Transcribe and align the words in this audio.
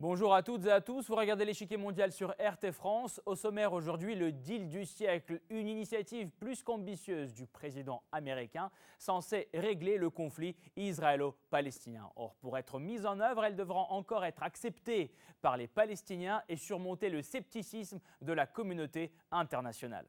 Bonjour 0.00 0.32
à 0.32 0.44
toutes 0.44 0.64
et 0.64 0.70
à 0.70 0.80
tous, 0.80 1.08
vous 1.08 1.16
regardez 1.16 1.44
l'échiquier 1.44 1.76
mondial 1.76 2.12
sur 2.12 2.30
RT 2.38 2.70
France. 2.70 3.20
Au 3.26 3.34
sommaire 3.34 3.72
aujourd'hui, 3.72 4.14
le 4.14 4.30
deal 4.30 4.68
du 4.68 4.84
siècle, 4.84 5.40
une 5.50 5.66
initiative 5.66 6.30
plus 6.38 6.62
qu'ambitieuse 6.62 7.34
du 7.34 7.48
président 7.48 8.04
américain 8.12 8.70
censée 8.96 9.48
régler 9.52 9.98
le 9.98 10.08
conflit 10.08 10.54
israélo-palestinien. 10.76 12.08
Or, 12.14 12.36
pour 12.36 12.56
être 12.56 12.78
mise 12.78 13.06
en 13.06 13.18
œuvre, 13.18 13.44
elle 13.44 13.56
devra 13.56 13.90
encore 13.90 14.24
être 14.24 14.44
acceptée 14.44 15.10
par 15.40 15.56
les 15.56 15.66
Palestiniens 15.66 16.44
et 16.48 16.56
surmonter 16.56 17.10
le 17.10 17.20
scepticisme 17.20 17.98
de 18.22 18.32
la 18.32 18.46
communauté 18.46 19.10
internationale. 19.32 20.06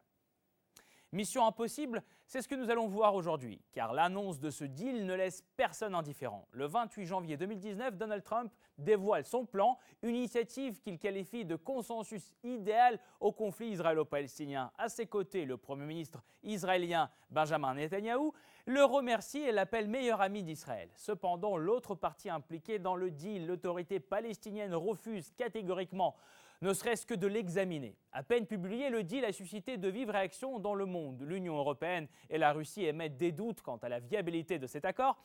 Mission 1.11 1.47
impossible, 1.47 2.03
c'est 2.27 2.43
ce 2.43 2.47
que 2.47 2.53
nous 2.53 2.69
allons 2.69 2.87
voir 2.87 3.15
aujourd'hui, 3.15 3.59
car 3.71 3.93
l'annonce 3.93 4.39
de 4.39 4.51
ce 4.51 4.63
deal 4.63 5.07
ne 5.07 5.15
laisse 5.15 5.43
personne 5.57 5.95
indifférent. 5.95 6.47
Le 6.51 6.67
28 6.67 7.05
janvier 7.07 7.35
2019, 7.35 7.97
Donald 7.97 8.23
Trump 8.23 8.53
dévoile 8.77 9.25
son 9.25 9.47
plan, 9.47 9.79
une 10.03 10.15
initiative 10.15 10.79
qu'il 10.79 10.99
qualifie 10.99 11.45
de 11.45 11.55
consensus 11.55 12.35
idéal 12.43 12.99
au 13.19 13.31
conflit 13.31 13.71
israélo-palestinien. 13.71 14.71
À 14.77 14.87
ses 14.87 15.07
côtés, 15.07 15.45
le 15.45 15.57
Premier 15.57 15.85
ministre 15.85 16.23
israélien 16.43 17.09
Benjamin 17.31 17.73
Netanyahou 17.73 18.31
le 18.67 18.83
remercie 18.83 19.39
et 19.39 19.51
l'appelle 19.51 19.87
meilleur 19.87 20.21
ami 20.21 20.43
d'Israël. 20.43 20.91
Cependant, 20.95 21.57
l'autre 21.57 21.95
partie 21.95 22.29
impliquée 22.29 22.77
dans 22.77 22.95
le 22.95 23.09
deal, 23.09 23.47
l'autorité 23.47 23.99
palestinienne, 23.99 24.75
refuse 24.75 25.31
catégoriquement 25.31 26.15
ne 26.61 26.73
serait-ce 26.73 27.05
que 27.05 27.13
de 27.13 27.27
l'examiner. 27.27 27.95
À 28.11 28.23
peine 28.23 28.45
publié, 28.45 28.89
le 28.89 29.03
deal 29.03 29.23
a 29.23 29.31
suscité 29.31 29.77
de 29.77 29.87
vives 29.87 30.09
réactions 30.09 30.59
dans 30.59 30.75
le 30.75 30.85
monde. 30.85 31.21
L'Union 31.21 31.57
européenne 31.57 32.07
et 32.29 32.37
la 32.37 32.51
Russie 32.51 32.85
émettent 32.85 33.17
des 33.17 33.31
doutes 33.31 33.61
quant 33.61 33.77
à 33.77 33.89
la 33.89 33.99
viabilité 33.99 34.59
de 34.59 34.67
cet 34.67 34.85
accord. 34.85 35.17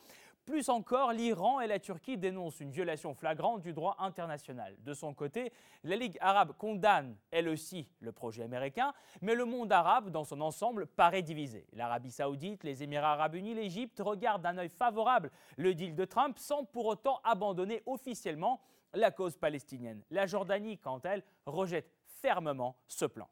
Plus 0.45 0.69
encore, 0.69 1.11
l'Iran 1.11 1.59
et 1.59 1.65
la 1.65 1.79
Turquie 1.79 2.17
dénoncent 2.17 2.59
une 2.59 2.69
violation 2.69 3.15
flagrante 3.15 3.63
du 3.63 3.73
droit 3.73 3.95
international. 3.97 4.77
De 4.83 4.93
son 4.93 5.15
côté, 5.15 5.51
la 5.83 5.95
Ligue 5.95 6.19
arabe 6.21 6.53
condamne, 6.55 7.15
elle 7.31 7.49
aussi, 7.49 7.89
le 7.99 8.11
projet 8.11 8.43
américain, 8.43 8.93
mais 9.21 9.33
le 9.33 9.45
monde 9.45 9.71
arabe, 9.71 10.11
dans 10.11 10.23
son 10.23 10.41
ensemble, 10.41 10.85
paraît 10.85 11.23
divisé. 11.23 11.65
L'Arabie 11.73 12.11
saoudite, 12.11 12.63
les 12.63 12.83
Émirats 12.83 13.13
arabes 13.13 13.33
unis, 13.33 13.55
l'Égypte 13.55 13.99
regardent 13.99 14.43
d'un 14.43 14.59
œil 14.59 14.69
favorable 14.69 15.31
le 15.57 15.73
deal 15.73 15.95
de 15.95 16.05
Trump 16.05 16.37
sans 16.37 16.63
pour 16.63 16.85
autant 16.85 17.19
abandonner 17.23 17.81
officiellement 17.87 18.61
la 18.93 19.11
cause 19.11 19.37
palestinienne. 19.37 20.01
La 20.09 20.25
Jordanie, 20.25 20.77
quant 20.77 20.99
à 20.99 21.09
elle, 21.09 21.23
rejette 21.45 21.91
fermement 22.21 22.77
ce 22.87 23.05
plan. 23.05 23.29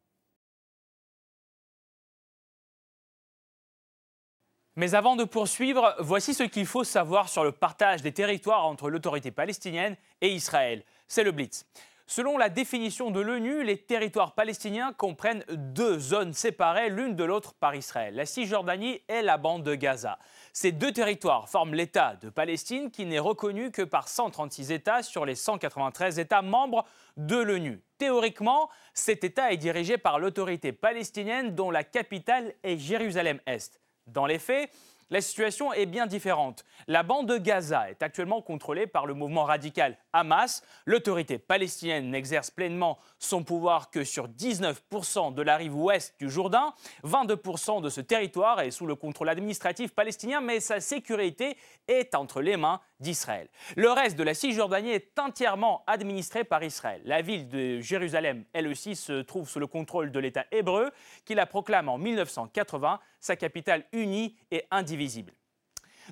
Mais 4.76 4.96
avant 4.96 5.16
de 5.16 5.24
poursuivre, 5.24 5.96
voici 6.00 6.34
ce 6.34 6.44
qu'il 6.44 6.66
faut 6.66 6.84
savoir 6.84 7.30
sur 7.30 7.44
le 7.44 7.52
partage 7.52 8.02
des 8.02 8.12
territoires 8.12 8.66
entre 8.66 8.90
l'autorité 8.90 9.30
palestinienne 9.30 9.96
et 10.20 10.34
Israël. 10.34 10.84
C'est 11.08 11.24
le 11.24 11.32
Blitz. 11.32 11.66
Selon 12.06 12.38
la 12.38 12.50
définition 12.50 13.12
de 13.12 13.22
l'ONU, 13.22 13.64
les 13.64 13.78
territoires 13.78 14.34
palestiniens 14.34 14.92
comprennent 14.92 15.46
deux 15.50 15.98
zones 16.00 16.34
séparées 16.34 16.90
l'une 16.90 17.16
de 17.16 17.24
l'autre 17.24 17.54
par 17.54 17.76
Israël, 17.76 18.14
la 18.16 18.26
Cisjordanie 18.26 19.02
et 19.08 19.22
la 19.22 19.38
bande 19.38 19.64
de 19.64 19.74
Gaza. 19.74 20.20
Ces 20.52 20.74
deux 20.74 20.92
territoires 20.92 21.48
forment 21.48 21.74
l'État 21.74 22.18
de 22.18 22.30
Palestine 22.30 22.92
qui 22.92 23.06
n'est 23.06 23.20
reconnu 23.20 23.72
que 23.72 23.84
par 23.84 24.10
136 24.10 24.72
États 24.72 25.02
sur 25.02 25.26
les 25.26 25.36
193 25.36 26.20
États 26.20 26.42
membres 26.42 26.86
de 27.16 27.38
l'ONU. 27.38 27.82
Théoriquement, 27.98 28.70
cet 28.94 29.24
État 29.24 29.54
est 29.54 29.58
dirigé 29.58 29.98
par 29.98 30.20
l'autorité 30.20 30.74
palestinienne 30.74 31.56
dont 31.56 31.72
la 31.72 31.86
capitale 31.86 32.54
est 32.64 32.78
Jérusalem-Est. 32.78 33.80
Dans 34.08 34.26
les 34.26 34.40
faits, 34.40 34.70
la 35.10 35.22
situation 35.22 35.72
est 35.72 35.86
bien 35.86 36.06
différente. 36.06 36.66
La 36.88 37.04
bande 37.04 37.30
de 37.30 37.38
Gaza 37.38 37.90
est 37.90 38.04
actuellement 38.04 38.42
contrôlée 38.42 38.88
par 38.88 39.06
le 39.06 39.14
mouvement 39.14 39.46
radical 39.46 39.98
Hamas. 40.14 40.64
L'autorité 40.86 41.40
palestinienne 41.40 42.10
n'exerce 42.10 42.52
pleinement 42.52 43.00
son 43.20 43.44
pouvoir 43.44 43.90
que 43.90 44.04
sur 44.04 44.28
19% 44.28 45.34
de 45.34 45.42
la 45.42 45.58
rive 45.58 45.76
ouest 45.76 46.16
du 46.20 46.30
Jourdain. 46.30 46.74
22% 47.04 47.82
de 47.82 47.90
ce 47.90 48.00
territoire 48.00 48.62
est 48.62 48.72
sous 48.72 48.86
le 48.86 48.96
contrôle 48.96 49.30
administratif 49.30 49.94
palestinien, 49.94 50.40
mais 50.40 50.60
sa 50.60 50.80
sécurité 50.80 51.58
est 51.88 52.16
entre 52.16 52.42
les 52.42 52.58
mains 52.58 52.80
d'Israël. 53.00 53.50
Le 53.76 53.92
reste 53.92 54.18
de 54.18 54.24
la 54.24 54.34
Cisjordanie 54.34 54.92
est 54.92 55.18
entièrement 55.20 55.84
administré 55.88 56.44
par 56.44 56.64
Israël. 56.64 57.02
La 57.06 57.22
ville 57.22 57.50
de 57.50 57.82
Jérusalem, 57.82 58.46
elle 58.54 58.68
aussi, 58.68 58.96
se 58.96 59.22
trouve 59.22 59.50
sous 59.50 59.60
le 59.60 59.68
contrôle 59.68 60.12
de 60.12 60.20
l'État 60.20 60.46
hébreu, 60.52 60.92
qui 61.26 61.36
la 61.36 61.46
proclame 61.46 61.90
en 61.90 61.98
1980 61.98 63.00
sa 63.20 63.36
capitale 63.36 63.86
unie 63.92 64.36
et 64.52 64.64
indivisible. 64.72 65.34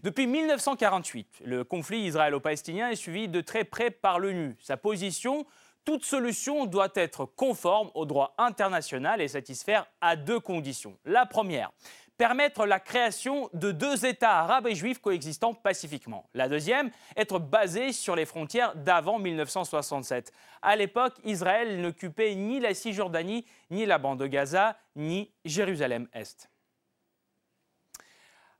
Depuis 0.03 0.27
1948, 0.27 1.41
le 1.45 1.63
conflit 1.63 2.01
israélo-palestinien 2.05 2.89
est 2.89 2.95
suivi 2.95 3.27
de 3.27 3.41
très 3.41 3.63
près 3.63 3.91
par 3.91 4.19
l'ONU. 4.19 4.55
Sa 4.61 4.77
position 4.77 5.45
toute 5.83 6.05
solution 6.05 6.67
doit 6.67 6.91
être 6.93 7.25
conforme 7.25 7.89
au 7.95 8.05
droit 8.05 8.35
international 8.37 9.19
et 9.19 9.27
satisfaire 9.27 9.87
à 9.99 10.15
deux 10.15 10.39
conditions. 10.39 10.95
La 11.05 11.25
première, 11.25 11.71
permettre 12.17 12.67
la 12.67 12.79
création 12.79 13.49
de 13.53 13.71
deux 13.71 14.05
États 14.05 14.41
arabes 14.41 14.67
et 14.67 14.75
juifs 14.75 14.99
coexistant 14.99 15.55
pacifiquement. 15.55 16.29
La 16.35 16.47
deuxième, 16.47 16.91
être 17.17 17.39
basée 17.39 17.93
sur 17.93 18.15
les 18.15 18.27
frontières 18.27 18.75
d'avant 18.75 19.17
1967. 19.17 20.31
À 20.61 20.75
l'époque, 20.75 21.15
Israël 21.23 21.81
n'occupait 21.81 22.35
ni 22.35 22.59
la 22.59 22.75
Cisjordanie, 22.75 23.43
ni 23.71 23.87
la 23.87 23.97
bande 23.97 24.19
de 24.19 24.27
Gaza, 24.27 24.77
ni 24.95 25.31
Jérusalem-Est. 25.45 26.50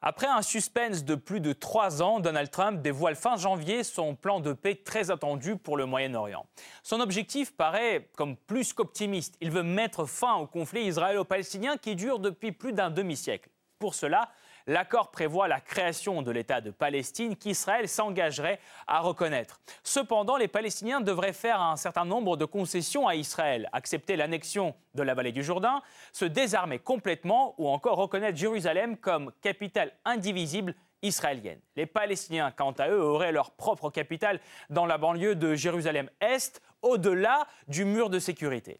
Après 0.04 0.26
un 0.26 0.42
suspense 0.42 1.04
de 1.04 1.14
plus 1.14 1.42
de 1.42 1.54
trois 1.54 2.02
ans, 2.02 2.20
Donald 2.20 2.50
Trump 2.50 2.82
dévoile 2.82 3.16
fin 3.16 3.38
janvier 3.38 3.84
son 3.84 4.16
plan 4.16 4.40
de 4.40 4.52
paix 4.52 4.74
très 4.74 5.12
attendu 5.12 5.58
pour 5.58 5.78
le 5.78 5.86
Moyen-Orient. 5.86 6.48
Son 6.82 7.02
objectif 7.02 7.56
paraît 7.56 8.10
comme 8.18 8.36
plus 8.36 8.74
qu'optimiste. 8.74 9.36
Il 9.42 9.52
veut 9.52 9.62
mettre 9.62 10.06
fin 10.06 10.34
au 10.38 10.48
conflit 10.48 10.86
israélo-palestinien 10.86 11.78
qui 11.78 11.96
dure 11.96 12.18
depuis 12.18 12.52
plus 12.52 12.74
d'un 12.74 12.90
demi-siècle. 12.90 13.50
Pour 13.78 13.94
cela, 13.94 14.30
L'accord 14.68 15.12
prévoit 15.12 15.48
la 15.48 15.60
création 15.60 16.22
de 16.22 16.32
l'État 16.32 16.62
de 16.62 16.72
Palestine 16.72 17.36
qu'Israël 17.36 17.88
s'engagerait 17.88 18.60
à 18.88 19.00
reconnaître. 19.00 19.60
Cependant, 19.84 20.38
les 20.38 20.48
Palestiniens 20.48 21.02
devraient 21.02 21.34
faire 21.34 21.62
un 21.62 21.76
certain 21.76 22.06
nombre 22.06 22.38
de 22.38 22.46
concessions 22.46 23.08
à 23.08 23.16
Israël, 23.16 23.70
accepter 23.74 24.16
l'annexion 24.16 24.76
de 24.96 25.04
la 25.04 25.14
vallée 25.14 25.32
du 25.32 25.44
Jourdain, 25.44 25.82
se 26.14 26.26
désarmer 26.26 26.80
complètement 26.80 27.56
ou 27.58 27.68
encore 27.70 27.98
reconnaître 27.98 28.38
Jérusalem 28.38 28.98
comme 28.98 29.32
capitale 29.42 29.92
indivisible 30.06 30.76
israélienne. 31.02 31.60
Les 31.76 31.86
Palestiniens, 31.86 32.52
quant 32.52 32.72
à 32.74 32.90
eux, 32.90 33.02
auraient 33.02 33.32
leur 33.32 33.52
propre 33.52 33.90
capitale 33.90 34.40
dans 34.70 34.86
la 34.86 34.98
banlieue 34.98 35.36
de 35.36 35.56
Jérusalem-Est, 35.56 36.62
au-delà 36.82 37.48
du 37.68 37.86
mur 37.86 38.10
de 38.10 38.20
sécurité. 38.20 38.80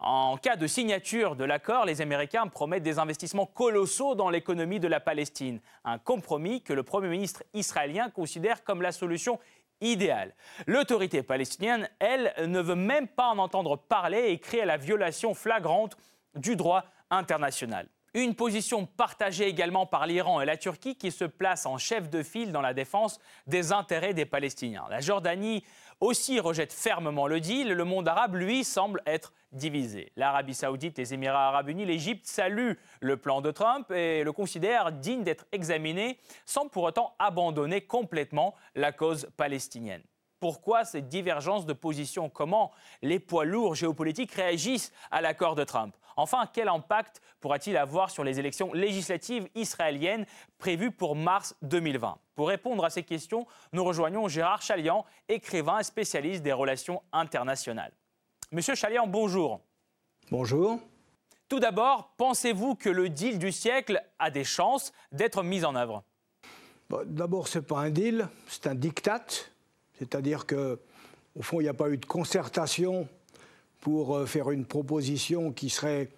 En 0.00 0.36
cas 0.36 0.54
de 0.54 0.68
signature 0.68 1.34
de 1.34 1.44
l'accord, 1.44 1.84
les 1.84 2.00
Américains 2.00 2.46
promettent 2.46 2.84
des 2.84 3.00
investissements 3.00 3.46
colossaux 3.46 4.14
dans 4.14 4.30
l'économie 4.30 4.78
de 4.78 4.86
la 4.86 5.00
Palestine, 5.00 5.60
un 5.84 5.98
compromis 5.98 6.62
que 6.62 6.72
le 6.72 6.84
Premier 6.84 7.08
ministre 7.08 7.42
israélien 7.52 8.08
considère 8.08 8.62
comme 8.62 8.80
la 8.80 8.92
solution 8.92 9.40
idéale. 9.80 10.34
L'autorité 10.66 11.24
palestinienne, 11.24 11.88
elle, 11.98 12.32
ne 12.46 12.60
veut 12.60 12.76
même 12.76 13.08
pas 13.08 13.28
en 13.28 13.38
entendre 13.38 13.76
parler 13.76 14.28
et 14.28 14.38
crie 14.38 14.60
à 14.60 14.66
la 14.66 14.76
violation 14.76 15.34
flagrante 15.34 15.96
du 16.36 16.54
droit 16.54 16.84
international. 17.10 17.88
Une 18.14 18.34
position 18.34 18.86
partagée 18.86 19.46
également 19.46 19.84
par 19.84 20.06
l'Iran 20.06 20.40
et 20.40 20.46
la 20.46 20.56
Turquie 20.56 20.96
qui 20.96 21.10
se 21.10 21.24
placent 21.24 21.66
en 21.66 21.76
chef 21.76 22.08
de 22.08 22.22
file 22.22 22.52
dans 22.52 22.62
la 22.62 22.72
défense 22.72 23.20
des 23.46 23.70
intérêts 23.70 24.14
des 24.14 24.24
Palestiniens. 24.24 24.86
La 24.88 25.00
Jordanie 25.00 25.62
aussi 26.00 26.40
rejette 26.40 26.72
fermement 26.72 27.26
le 27.26 27.40
deal. 27.40 27.72
Le 27.72 27.84
monde 27.84 28.08
arabe, 28.08 28.36
lui, 28.36 28.64
semble 28.64 29.02
être 29.06 29.32
divisé. 29.52 30.12
L'Arabie 30.16 30.54
saoudite, 30.54 30.98
les 30.98 31.14
Émirats 31.14 31.48
arabes 31.48 31.68
unis, 31.68 31.86
l'Égypte 31.86 32.26
saluent 32.26 32.78
le 33.00 33.16
plan 33.16 33.40
de 33.40 33.50
Trump 33.50 33.90
et 33.90 34.22
le 34.22 34.32
considèrent 34.32 34.92
digne 34.92 35.24
d'être 35.24 35.46
examiné 35.52 36.18
sans 36.44 36.68
pour 36.68 36.84
autant 36.84 37.14
abandonner 37.18 37.80
complètement 37.80 38.54
la 38.74 38.92
cause 38.92 39.28
palestinienne. 39.36 40.02
Pourquoi 40.40 40.84
cette 40.84 41.08
divergence 41.08 41.66
de 41.66 41.72
position? 41.72 42.28
Comment 42.28 42.70
les 43.02 43.18
poids 43.18 43.44
lourds 43.44 43.74
géopolitiques 43.74 44.32
réagissent 44.32 44.92
à 45.10 45.20
l'accord 45.20 45.56
de 45.56 45.64
Trump? 45.64 45.96
Enfin, 46.18 46.48
quel 46.52 46.66
impact 46.66 47.22
pourra-t-il 47.38 47.76
avoir 47.76 48.10
sur 48.10 48.24
les 48.24 48.40
élections 48.40 48.72
législatives 48.72 49.48
israéliennes 49.54 50.26
prévues 50.58 50.90
pour 50.90 51.14
mars 51.14 51.54
2020 51.62 52.18
Pour 52.34 52.48
répondre 52.48 52.84
à 52.84 52.90
ces 52.90 53.04
questions, 53.04 53.46
nous 53.72 53.84
rejoignons 53.84 54.26
Gérard 54.26 54.60
Chalian, 54.60 55.06
écrivain 55.28 55.78
et 55.78 55.84
spécialiste 55.84 56.42
des 56.42 56.52
relations 56.52 57.02
internationales. 57.12 57.92
Monsieur 58.50 58.74
Chalian, 58.74 59.06
bonjour. 59.06 59.60
Bonjour. 60.32 60.80
Tout 61.48 61.60
d'abord, 61.60 62.12
pensez-vous 62.16 62.74
que 62.74 62.88
le 62.88 63.08
deal 63.08 63.38
du 63.38 63.52
siècle 63.52 64.02
a 64.18 64.32
des 64.32 64.42
chances 64.42 64.92
d'être 65.12 65.44
mis 65.44 65.64
en 65.64 65.76
œuvre? 65.76 66.02
D'abord, 67.04 67.46
ce 67.46 67.60
n'est 67.60 67.64
pas 67.64 67.78
un 67.78 67.90
deal, 67.90 68.28
c'est 68.48 68.66
un 68.66 68.74
diktat. 68.74 69.24
C'est-à-dire 70.00 70.48
qu'au 70.48 70.78
fond, 71.42 71.60
il 71.60 71.64
n'y 71.64 71.68
a 71.68 71.74
pas 71.74 71.90
eu 71.90 71.96
de 71.96 72.06
concertation 72.06 73.06
pour 73.80 74.16
euh, 74.16 74.26
faire 74.26 74.50
une 74.50 74.64
proposition 74.64 75.52
qui 75.52 75.70
serait 75.70 76.08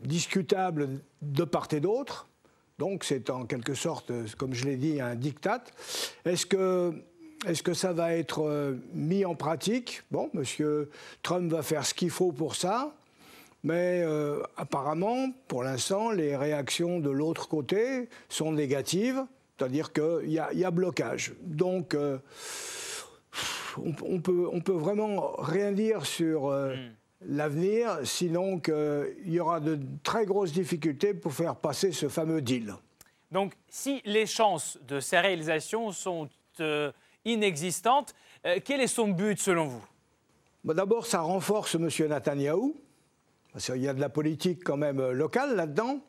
discutable 0.00 1.00
de 1.22 1.44
part 1.44 1.68
et 1.72 1.80
d'autre. 1.80 2.26
Donc 2.78 3.04
c'est 3.04 3.30
en 3.30 3.46
quelque 3.46 3.74
sorte, 3.74 4.12
comme 4.36 4.54
je 4.54 4.64
l'ai 4.64 4.76
dit, 4.76 5.00
un 5.00 5.14
diktat. 5.14 5.64
Est-ce 6.24 6.46
que 6.46 6.92
Est-ce 7.46 7.62
que 7.62 7.74
ça 7.74 7.92
va 7.92 8.14
être 8.14 8.42
euh, 8.42 8.76
mis 8.94 9.24
en 9.24 9.34
pratique? 9.34 10.02
Bon, 10.10 10.30
M. 10.34 10.86
Trump 11.22 11.52
va 11.52 11.62
faire 11.62 11.84
ce 11.84 11.92
qu'il 11.92 12.10
faut 12.10 12.32
pour 12.32 12.54
ça. 12.54 12.94
Mais 13.64 14.02
euh, 14.02 14.42
apparemment, 14.58 15.32
pour 15.48 15.62
l'instant, 15.64 16.10
les 16.10 16.36
réactions 16.36 17.00
de 17.00 17.10
l'autre 17.10 17.48
côté 17.48 18.10
sont 18.28 18.52
négatives, 18.52 19.24
c'est-à-dire 19.56 19.92
qu'il 19.92 20.28
y, 20.28 20.58
y, 20.58 20.64
a 20.64 20.70
blocage. 20.70 21.32
Donc, 21.42 21.94
euh, 21.94 22.18
on, 23.78 24.20
peut, 24.20 24.48
on 24.52 24.60
peut 24.60 24.72
vraiment 24.72 25.32
rien 25.38 25.72
dire 25.72 26.06
sur 26.06 26.48
hmm. 26.48 26.74
l'avenir, 27.26 27.98
sinon 28.04 28.60
qu'il 28.60 29.14
y 29.26 29.40
aura 29.40 29.60
de 29.60 29.78
très 30.02 30.26
grosses 30.26 30.52
difficultés 30.52 31.14
pour 31.14 31.32
faire 31.32 31.56
passer 31.56 31.92
ce 31.92 32.08
fameux 32.08 32.42
deal. 32.42 32.74
Donc, 33.30 33.54
si 33.68 34.00
les 34.04 34.26
chances 34.26 34.78
de 34.86 35.00
ces 35.00 35.18
réalisations 35.18 35.90
sont 35.92 36.28
inexistante. 37.24 38.14
Euh, 38.46 38.58
quel 38.64 38.80
est 38.80 38.86
son 38.86 39.08
but 39.08 39.38
selon 39.38 39.66
vous? 39.66 39.84
D'abord, 40.64 41.06
ça 41.06 41.20
renforce 41.20 41.74
M. 41.74 41.88
Netanyahou. 42.08 42.76
Il 43.74 43.82
y 43.82 43.88
a 43.88 43.94
de 43.94 44.00
la 44.00 44.08
politique 44.08 44.64
quand 44.64 44.76
même 44.76 45.00
euh, 45.00 45.12
locale 45.12 45.54
là-dedans, 45.54 46.00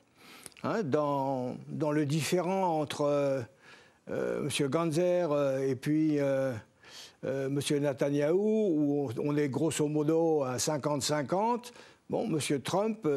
hein, 0.64 0.82
dans, 0.84 1.58
dans, 1.68 1.92
le 1.92 2.06
différent 2.06 2.80
entre 2.80 3.04
euh, 4.10 4.50
M. 4.50 4.68
Ganzer 4.70 5.28
et 5.68 5.76
puis 5.76 6.20
M. 7.24 7.60
Netanyahou, 7.80 8.38
où 8.38 9.10
on 9.24 9.36
est 9.38 9.50
grosso 9.50 9.88
modo 9.88 10.44
à 10.44 10.58
50-50. 10.58 11.72
Bon, 12.10 12.26
M. 12.26 12.62
Trump, 12.62 13.08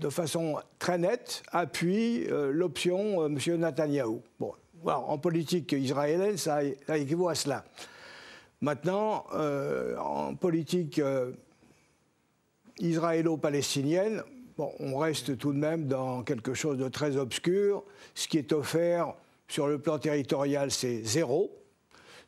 de 0.00 0.08
façon 0.08 0.56
très 0.78 0.98
nette, 0.98 1.42
appuie 1.52 2.26
l'option 2.28 3.26
M. 3.26 3.38
Netanyahou. 3.58 4.22
Bon, 4.38 4.52
en 4.84 5.18
politique 5.18 5.72
israélienne, 5.72 6.36
ça, 6.36 6.62
équivaut 6.62 7.28
à 7.28 7.34
cela. 7.34 7.64
Maintenant, 8.60 9.26
euh, 9.34 9.96
en 9.98 10.34
politique 10.34 10.98
euh, 10.98 11.32
israélo-palestinienne, 12.78 14.22
on 14.58 14.96
reste 14.96 15.36
tout 15.36 15.52
de 15.52 15.58
même 15.58 15.86
dans 15.86 16.22
quelque 16.22 16.54
chose 16.54 16.78
de 16.78 16.88
très 16.88 17.16
obscur. 17.16 17.84
Ce 18.14 18.26
qui 18.26 18.38
est 18.38 18.52
offert 18.52 19.14
sur 19.48 19.66
le 19.66 19.78
plan 19.78 19.98
territorial, 19.98 20.70
c'est 20.70 21.02
zéro. 21.02 21.50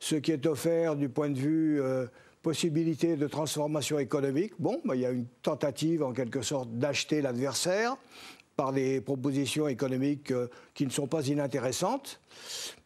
Ce 0.00 0.16
qui 0.16 0.32
est 0.32 0.46
offert 0.46 0.96
du 0.96 1.08
point 1.08 1.30
de 1.30 1.38
vue 1.38 1.80
euh, 1.80 2.06
possibilité 2.42 3.16
de 3.16 3.26
transformation 3.26 3.98
économique, 3.98 4.52
bon, 4.58 4.80
bah, 4.84 4.94
il 4.94 5.02
y 5.02 5.06
a 5.06 5.10
une 5.10 5.26
tentative 5.42 6.02
en 6.02 6.12
quelque 6.12 6.42
sorte 6.42 6.70
d'acheter 6.78 7.20
l'adversaire 7.20 7.96
par 8.58 8.72
des 8.72 9.00
propositions 9.00 9.68
économiques 9.68 10.32
euh, 10.32 10.48
qui 10.74 10.84
ne 10.84 10.90
sont 10.90 11.06
pas 11.06 11.26
inintéressantes. 11.28 12.20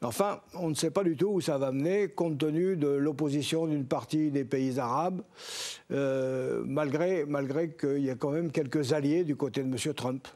Enfin, 0.03 0.41
on 0.55 0.69
ne 0.69 0.75
sait 0.75 0.91
pas 0.91 1.03
du 1.03 1.17
tout 1.17 1.29
où 1.29 1.41
ça 1.41 1.57
va 1.57 1.73
mener, 1.73 2.09
compte 2.09 2.37
tenu 2.37 2.77
de 2.77 2.89
l'opposition 2.89 3.67
d'une 3.67 3.87
partie 3.87 4.31
des 4.31 4.45
pays 4.45 4.79
arabes, 4.79 5.23
euh, 5.91 6.63
malgré, 6.67 7.25
malgré 7.25 7.71
qu'il 7.71 8.05
y 8.05 8.11
a 8.11 8.17
quand 8.17 8.31
même 8.31 8.53
quelques 8.53 8.93
alliés 8.93 9.25
du 9.25 9.35
côté 9.35 9.63
de 9.63 9.69
M. 9.69 9.95
Trump. 9.95 10.29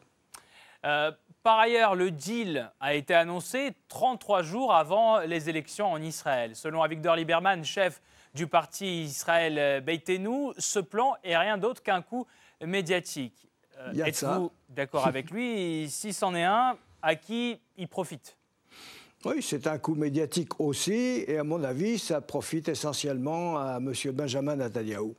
Par 1.47 1.61
ailleurs, 1.61 1.95
le 1.95 2.11
deal 2.11 2.73
a 2.81 2.95
été 2.95 3.15
annoncé 3.15 3.71
33 3.87 4.43
jours 4.43 4.75
avant 4.75 5.21
les 5.21 5.49
élections 5.49 5.93
en 5.93 6.03
Israël. 6.03 6.57
Selon 6.57 6.83
Avigdor 6.83 7.15
Lieberman, 7.15 7.65
chef 7.65 8.03
du 8.35 8.49
parti 8.49 9.05
Israël 9.05 9.81
Beitenu, 9.81 10.51
ce 10.59 10.81
plan 10.81 11.15
est 11.23 11.37
rien 11.37 11.57
d'autre 11.57 11.85
qu'un 11.85 12.03
coup 12.03 12.27
médiatique. 12.61 13.49
Euh, 13.79 13.93
êtes-vous 14.05 14.51
d'accord 14.71 15.07
avec 15.07 15.31
lui? 15.31 15.89
Si 15.89 16.13
c'en 16.13 16.35
est 16.35 16.43
un, 16.43 16.77
à 17.01 17.15
qui 17.15 17.61
il 17.77 17.87
profite? 17.87 18.37
Oui, 19.25 19.41
c'est 19.41 19.69
un 19.69 19.79
coup 19.79 19.95
médiatique 19.95 20.59
aussi, 20.59 21.23
et 21.29 21.39
à 21.39 21.45
mon 21.45 21.63
avis, 21.63 22.01
ça 22.01 22.21
profite 22.21 22.71
essentiellement 22.71 23.57
à 23.57 23.77
M. 23.77 23.93
Benjamin 24.13 24.57
Netanyahu. 24.57 25.15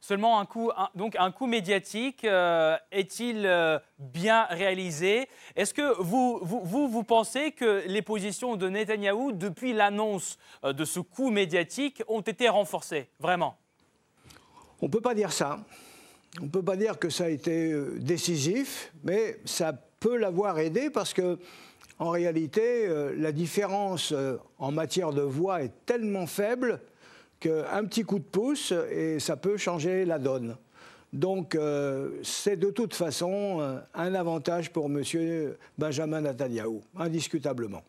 Seulement 0.00 0.38
un 0.38 0.46
coup, 0.46 0.70
donc 0.94 1.16
un 1.18 1.32
coup 1.32 1.46
médiatique, 1.46 2.24
euh, 2.24 2.76
est-il 2.92 3.44
euh, 3.46 3.78
bien 3.98 4.44
réalisé? 4.44 5.28
Est-ce 5.56 5.74
que 5.74 6.00
vous, 6.00 7.02
pensez 7.04 7.52
que 7.52 7.82
les 7.86 8.02
positions 8.02 8.56
de 8.56 8.68
Netanyahou, 8.68 9.32
depuis 9.32 9.72
l'annonce 9.72 10.38
de 10.62 10.84
ce 10.84 11.00
coup 11.00 11.30
médiatique, 11.30 12.02
ont 12.06 12.20
été 12.20 12.48
renforcées, 12.48 13.08
vraiment? 13.18 13.56
On 14.80 14.86
ne 14.86 14.90
peut 14.90 15.00
pas 15.00 15.14
dire 15.14 15.32
ça. 15.32 15.58
On 16.40 16.44
ne 16.44 16.50
peut 16.50 16.62
pas 16.62 16.76
dire 16.76 16.98
que 16.98 17.10
ça 17.10 17.24
a 17.24 17.28
été 17.28 17.72
euh, 17.72 17.96
décisif, 17.98 18.92
mais 19.02 19.40
ça 19.44 19.72
peut 19.72 20.16
l'avoir 20.16 20.58
aidé 20.58 20.90
parce 20.90 21.12
que, 21.12 21.38
en 21.98 22.10
réalité, 22.10 22.86
euh, 22.86 23.12
la 23.16 23.32
différence 23.32 24.12
euh, 24.12 24.36
en 24.58 24.70
matière 24.70 25.12
de 25.12 25.22
voix 25.22 25.62
est 25.62 25.72
tellement 25.84 26.26
faible 26.26 26.80
qu'un 27.40 27.84
petit 27.84 28.04
coup 28.04 28.18
de 28.18 28.24
pouce 28.24 28.72
et 28.72 29.18
ça 29.18 29.36
peut 29.36 29.56
changer 29.56 30.04
la 30.04 30.18
donne. 30.18 30.56
Donc, 31.12 31.56
c'est 32.22 32.56
de 32.56 32.70
toute 32.70 32.94
façon 32.94 33.80
un 33.94 34.14
avantage 34.14 34.70
pour 34.72 34.86
M. 34.86 35.02
Benjamin 35.78 36.20
Netanyahu, 36.20 36.80
indiscutablement. 36.96 37.82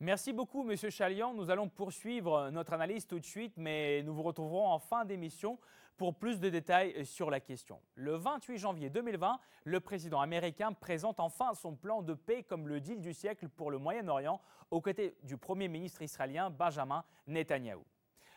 Merci 0.00 0.32
beaucoup, 0.32 0.62
Monsieur 0.62 0.88
Chalian. 0.88 1.34
Nous 1.34 1.50
allons 1.50 1.68
poursuivre 1.68 2.48
notre 2.50 2.72
analyse 2.72 3.06
tout 3.06 3.18
de 3.18 3.24
suite, 3.24 3.52
mais 3.58 4.02
nous 4.02 4.14
vous 4.14 4.22
retrouverons 4.22 4.66
en 4.66 4.78
fin 4.78 5.04
d'émission 5.04 5.58
pour 5.98 6.14
plus 6.14 6.40
de 6.40 6.48
détails 6.48 7.04
sur 7.04 7.30
la 7.30 7.38
question. 7.38 7.78
Le 7.94 8.14
28 8.14 8.56
janvier 8.56 8.88
2020, 8.88 9.38
le 9.64 9.80
président 9.80 10.22
américain 10.22 10.72
présente 10.72 11.20
enfin 11.20 11.52
son 11.52 11.76
plan 11.76 12.00
de 12.00 12.14
paix 12.14 12.42
comme 12.42 12.66
le 12.66 12.80
deal 12.80 13.02
du 13.02 13.12
siècle 13.12 13.50
pour 13.50 13.70
le 13.70 13.76
Moyen-Orient 13.76 14.40
aux 14.70 14.80
côtés 14.80 15.14
du 15.22 15.36
Premier 15.36 15.68
ministre 15.68 16.00
israélien 16.00 16.48
Benjamin 16.48 17.04
Netanyahou. 17.26 17.84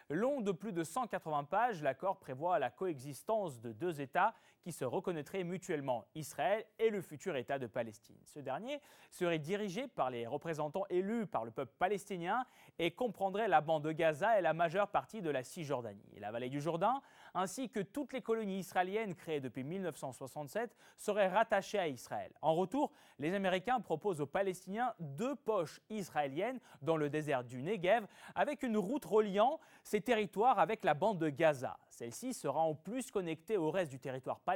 Long 0.09 0.41
de 0.41 0.51
plus 0.51 0.73
de 0.73 0.83
180 0.83 1.45
pages, 1.45 1.81
l'accord 1.81 2.19
prévoit 2.19 2.59
la 2.59 2.69
coexistence 2.69 3.59
de 3.61 3.71
deux 3.71 4.01
États 4.01 4.33
qui 4.63 4.71
se 4.71 4.85
reconnaîtraient 4.85 5.43
mutuellement, 5.43 6.05
Israël 6.15 6.65
et 6.79 6.89
le 6.89 7.01
futur 7.01 7.35
État 7.35 7.59
de 7.59 7.67
Palestine. 7.67 8.17
Ce 8.23 8.39
dernier 8.39 8.79
serait 9.11 9.37
dirigé 9.37 9.87
par 9.89 10.09
les 10.09 10.25
représentants 10.25 10.85
élus 10.89 11.27
par 11.27 11.43
le 11.43 11.51
peuple 11.51 11.73
palestinien 11.77 12.45
et 12.79 12.91
comprendrait 12.91 13.49
la 13.49 13.59
bande 13.59 13.83
de 13.83 13.91
Gaza 13.91 14.39
et 14.39 14.41
la 14.41 14.53
majeure 14.53 14.87
partie 14.87 15.21
de 15.21 15.29
la 15.29 15.43
Cisjordanie. 15.43 16.01
La 16.19 16.31
vallée 16.31 16.49
du 16.49 16.61
Jourdain, 16.61 17.01
ainsi 17.33 17.69
que 17.69 17.81
toutes 17.81 18.13
les 18.13 18.21
colonies 18.21 18.59
israéliennes 18.59 19.15
créées 19.15 19.41
depuis 19.41 19.65
1967, 19.65 20.73
seraient 20.95 21.27
rattachées 21.27 21.79
à 21.79 21.87
Israël. 21.87 22.31
En 22.41 22.55
retour, 22.55 22.91
les 23.19 23.33
Américains 23.33 23.81
proposent 23.81 24.21
aux 24.21 24.25
Palestiniens 24.25 24.93
deux 24.99 25.35
poches 25.35 25.81
israéliennes 25.89 26.59
dans 26.81 26.95
le 26.95 27.09
désert 27.09 27.43
du 27.43 27.61
Negev, 27.61 28.07
avec 28.33 28.63
une 28.63 28.77
route 28.77 29.05
reliant 29.05 29.59
ces 29.83 29.99
territoires 29.99 30.59
avec 30.59 30.85
la 30.85 30.93
bande 30.93 31.19
de 31.19 31.29
Gaza. 31.29 31.77
Celle-ci 31.89 32.33
sera 32.33 32.61
en 32.61 32.73
plus 32.73 33.11
connectée 33.11 33.57
au 33.57 33.69
reste 33.69 33.91
du 33.91 33.99
territoire 33.99 34.39
palestinien 34.39 34.52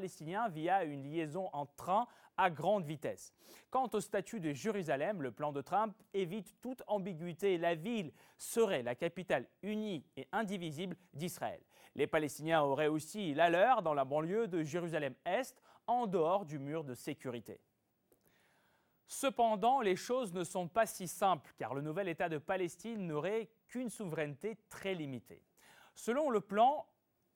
via 0.49 0.83
une 0.83 1.03
liaison 1.03 1.49
en 1.53 1.65
train 1.65 2.07
à 2.37 2.49
grande 2.49 2.85
vitesse. 2.85 3.33
Quant 3.69 3.89
au 3.93 3.99
statut 3.99 4.39
de 4.39 4.53
Jérusalem, 4.53 5.21
le 5.21 5.31
plan 5.31 5.51
de 5.51 5.61
Trump 5.61 5.95
évite 6.13 6.55
toute 6.61 6.83
ambiguïté. 6.87 7.57
La 7.57 7.75
ville 7.75 8.11
serait 8.37 8.83
la 8.83 8.95
capitale 8.95 9.47
unie 9.63 10.05
et 10.15 10.27
indivisible 10.31 10.95
d'Israël. 11.13 11.61
Les 11.95 12.07
Palestiniens 12.07 12.61
auraient 12.61 12.87
aussi 12.87 13.33
la 13.33 13.49
leur 13.49 13.81
dans 13.81 13.93
la 13.93 14.05
banlieue 14.05 14.47
de 14.47 14.61
Jérusalem-Est, 14.63 15.61
en 15.87 16.05
dehors 16.05 16.45
du 16.45 16.59
mur 16.59 16.83
de 16.83 16.93
sécurité. 16.93 17.61
Cependant, 19.07 19.79
les 19.79 19.95
choses 19.95 20.33
ne 20.33 20.43
sont 20.43 20.67
pas 20.67 20.85
si 20.85 21.07
simples, 21.07 21.53
car 21.57 21.73
le 21.73 21.81
nouvel 21.81 22.09
État 22.09 22.27
de 22.27 22.37
Palestine 22.37 23.07
n'aurait 23.07 23.49
qu'une 23.67 23.89
souveraineté 23.89 24.57
très 24.69 24.93
limitée. 24.93 25.41
Selon 25.95 26.29
le 26.29 26.41
plan, 26.41 26.85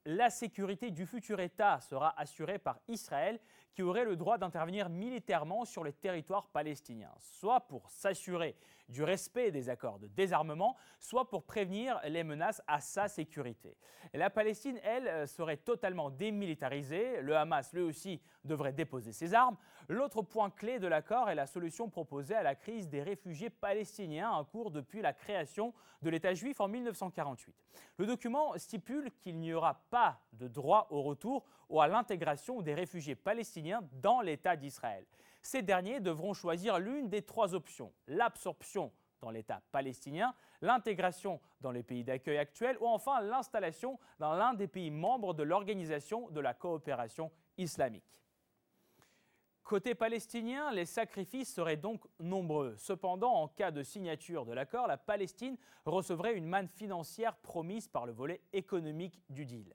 la 0.05 0.29
sécurité 0.29 0.91
du 0.91 1.05
futur 1.05 1.39
État 1.39 1.79
sera 1.81 2.19
assurée 2.19 2.59
par 2.59 2.79
Israël, 2.87 3.39
qui 3.73 3.83
aurait 3.83 4.05
le 4.05 4.15
droit 4.15 4.37
d'intervenir 4.37 4.89
militairement 4.89 5.65
sur 5.65 5.83
les 5.83 5.93
territoires 5.93 6.47
palestiniens, 6.49 7.13
soit 7.19 7.61
pour 7.61 7.89
s'assurer 7.89 8.55
du 8.91 9.03
respect 9.03 9.51
des 9.51 9.69
accords 9.69 9.99
de 9.99 10.07
désarmement, 10.07 10.75
soit 10.99 11.29
pour 11.29 11.43
prévenir 11.43 11.99
les 12.07 12.23
menaces 12.23 12.61
à 12.67 12.79
sa 12.81 13.07
sécurité. 13.07 13.77
la 14.13 14.29
Palestine, 14.29 14.79
elle, 14.83 15.07
euh, 15.07 15.25
serait 15.25 15.57
totalement 15.57 16.09
démilitarisée. 16.09 17.21
Le 17.21 17.35
Hamas, 17.35 17.73
lui 17.73 17.81
aussi, 17.81 18.21
devrait 18.43 18.73
déposer 18.73 19.13
ses 19.13 19.33
armes. 19.33 19.57
L'autre 19.87 20.21
point 20.21 20.49
clé 20.49 20.79
de 20.79 20.87
l'accord 20.87 21.29
est 21.29 21.35
la 21.35 21.47
solution 21.47 21.89
proposée 21.89 22.35
à 22.35 22.43
la 22.43 22.55
crise 22.55 22.89
des 22.89 23.01
réfugiés 23.01 23.49
palestiniens 23.49 24.31
en 24.31 24.43
cours 24.43 24.71
depuis 24.71 25.01
la 25.01 25.13
création 25.13 25.73
de 26.01 26.09
l'État 26.09 26.33
juif 26.33 26.59
en 26.59 26.67
1948. 26.67 27.55
Le 27.97 28.05
document 28.05 28.57
stipule 28.57 29.11
qu'il 29.19 29.39
n'y 29.39 29.53
aura 29.53 29.75
pas 29.89 30.19
de 30.33 30.47
droit 30.47 30.87
au 30.89 31.01
retour 31.01 31.45
ou 31.69 31.79
à 31.81 31.87
l'intégration 31.87 32.61
des 32.61 32.73
réfugiés 32.73 33.15
palestiniens 33.15 33.81
dans 34.01 34.21
l'État 34.21 34.55
d'Israël 34.55 35.05
ces 35.41 35.61
derniers 35.61 35.99
devront 35.99 36.33
choisir 36.33 36.79
l'une 36.79 37.09
des 37.09 37.21
trois 37.21 37.53
options, 37.53 37.93
l'absorption 38.07 38.91
dans 39.21 39.29
l'État 39.29 39.61
palestinien, 39.71 40.33
l'intégration 40.61 41.39
dans 41.61 41.71
les 41.71 41.83
pays 41.83 42.03
d'accueil 42.03 42.37
actuels 42.37 42.77
ou 42.81 42.87
enfin 42.87 43.21
l'installation 43.21 43.99
dans 44.19 44.33
l'un 44.33 44.53
des 44.53 44.67
pays 44.67 44.91
membres 44.91 45.33
de 45.33 45.43
l'Organisation 45.43 46.29
de 46.29 46.39
la 46.39 46.53
coopération 46.53 47.31
islamique. 47.57 48.21
Côté 49.63 49.95
palestinien, 49.95 50.71
les 50.71 50.85
sacrifices 50.85 51.53
seraient 51.53 51.77
donc 51.77 52.03
nombreux. 52.19 52.75
Cependant, 52.77 53.33
en 53.35 53.47
cas 53.47 53.71
de 53.71 53.83
signature 53.83 54.45
de 54.45 54.51
l'accord, 54.51 54.87
la 54.87 54.97
Palestine 54.97 55.55
recevrait 55.85 56.35
une 56.35 56.47
manne 56.47 56.67
financière 56.67 57.37
promise 57.37 57.87
par 57.87 58.05
le 58.05 58.11
volet 58.11 58.41
économique 58.51 59.21
du 59.29 59.45
deal. 59.45 59.73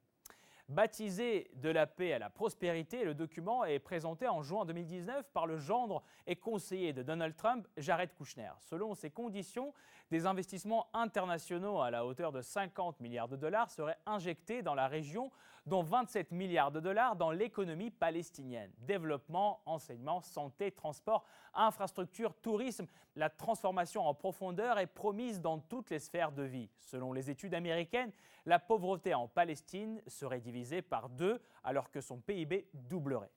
Baptisé 0.69 1.49
de 1.55 1.69
la 1.69 1.87
paix 1.87 2.13
à 2.13 2.19
la 2.19 2.29
prospérité, 2.29 3.05
le 3.05 3.15
document 3.15 3.65
est 3.65 3.79
présenté 3.79 4.27
en 4.27 4.43
juin 4.43 4.65
2019 4.65 5.31
par 5.33 5.47
le 5.47 5.59
gendre 5.59 6.03
et 6.27 6.35
conseiller 6.35 6.93
de 6.93 7.05
Donald 7.05 7.37
Trump, 7.37 7.69
Jared 7.77 8.13
Kushner. 8.17 8.51
Selon 8.59 8.95
ces 8.95 9.11
conditions, 9.11 9.73
des 10.11 10.27
investissements 10.27 10.89
internationaux 10.93 11.81
à 11.81 11.91
la 11.91 12.07
hauteur 12.07 12.33
de 12.33 12.41
50 12.41 13.01
milliards 13.01 13.29
de 13.29 13.37
dollars 13.37 13.71
seraient 13.71 13.99
injectés 14.07 14.63
dans 14.63 14.75
la 14.75 14.87
région, 14.87 15.31
dont 15.67 15.83
27 15.83 16.31
milliards 16.31 16.71
de 16.71 16.81
dollars 16.81 17.17
dans 17.17 17.31
l'économie 17.31 17.91
palestinienne. 17.91 18.71
Développement, 18.79 19.63
enseignement, 19.67 20.21
santé, 20.21 20.71
transport, 20.71 21.25
infrastructure, 21.55 22.35
tourisme, 22.35 22.87
la 23.17 23.31
transformation 23.31 24.07
en 24.07 24.15
profondeur 24.15 24.79
est 24.79 24.87
promise 24.87 25.41
dans 25.41 25.59
toutes 25.59 25.91
les 25.91 25.99
sphères 25.99 26.33
de 26.33 26.45
vie. 26.45 26.71
Selon 26.79 27.13
les 27.13 27.31
études 27.31 27.55
américaines, 27.55 28.13
la 28.45 28.59
pauvreté 28.59 29.15
en 29.15 29.27
Palestine 29.27 30.01
serait 30.07 30.41
divisée 30.41 30.83
par 30.83 31.09
deux 31.09 31.41
alors 31.65 31.91
que 31.91 32.01
son 32.01 32.21
PIB 32.21 32.69
doublerait. 32.73 33.33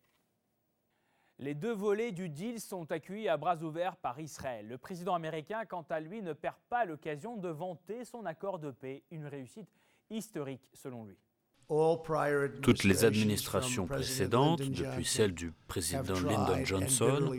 Les 1.41 1.53
deux 1.53 1.71
volets 1.71 2.11
du 2.11 2.27
deal 2.27 2.59
sont 2.59 2.91
accueillis 2.91 3.29
à 3.29 3.37
bras 3.37 3.63
ouverts 3.63 3.95
par 3.95 4.19
Israël. 4.19 4.67
Le 4.67 4.77
président 4.77 5.15
américain, 5.15 5.63
quant 5.65 5.85
à 5.89 6.01
lui, 6.01 6.21
ne 6.21 6.33
perd 6.33 6.57
pas 6.69 6.83
l'occasion 6.83 7.37
de 7.37 7.47
vanter 7.47 8.03
son 8.03 8.25
accord 8.25 8.59
de 8.59 8.71
paix, 8.71 9.03
une 9.09 9.25
réussite 9.25 9.69
historique 10.09 10.67
selon 10.73 11.05
lui. 11.05 11.17
Toutes 12.61 12.83
les 12.83 13.05
administrations 13.05 13.87
précédentes, 13.87 14.59
depuis 14.59 15.05
celle 15.05 15.33
du 15.33 15.53
président 15.67 16.19
Lyndon 16.19 16.65
Johnson, 16.65 17.31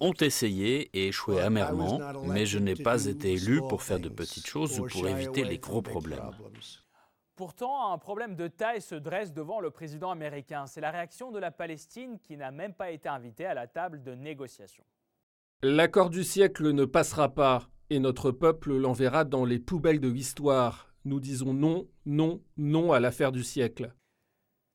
ont 0.00 0.14
essayé 0.20 0.90
et 0.92 1.08
échoué 1.08 1.40
amèrement, 1.40 2.00
mais 2.24 2.44
je 2.44 2.58
n'ai 2.58 2.74
pas 2.74 3.06
été 3.06 3.32
élu 3.32 3.60
pour 3.60 3.82
faire 3.82 4.00
de 4.00 4.10
petites 4.10 4.46
choses 4.46 4.78
ou 4.78 4.86
pour 4.88 5.08
éviter 5.08 5.44
les 5.44 5.58
gros 5.58 5.80
problèmes. 5.80 6.32
Pourtant, 7.38 7.92
un 7.92 7.98
problème 7.98 8.34
de 8.34 8.48
taille 8.48 8.82
se 8.82 8.96
dresse 8.96 9.32
devant 9.32 9.60
le 9.60 9.70
président 9.70 10.10
américain. 10.10 10.66
C'est 10.66 10.80
la 10.80 10.90
réaction 10.90 11.30
de 11.30 11.38
la 11.38 11.52
Palestine 11.52 12.18
qui 12.18 12.36
n'a 12.36 12.50
même 12.50 12.74
pas 12.74 12.90
été 12.90 13.08
invitée 13.08 13.46
à 13.46 13.54
la 13.54 13.68
table 13.68 14.02
de 14.02 14.12
négociation. 14.12 14.82
L'accord 15.62 16.10
du 16.10 16.24
siècle 16.24 16.72
ne 16.72 16.84
passera 16.84 17.28
pas 17.28 17.68
et 17.90 18.00
notre 18.00 18.32
peuple 18.32 18.76
l'enverra 18.76 19.22
dans 19.22 19.44
les 19.44 19.60
poubelles 19.60 20.00
de 20.00 20.08
l'histoire. 20.08 20.92
Nous 21.04 21.20
disons 21.20 21.54
non, 21.54 21.86
non, 22.06 22.42
non 22.56 22.90
à 22.90 22.98
l'affaire 22.98 23.30
du 23.30 23.44
siècle. 23.44 23.94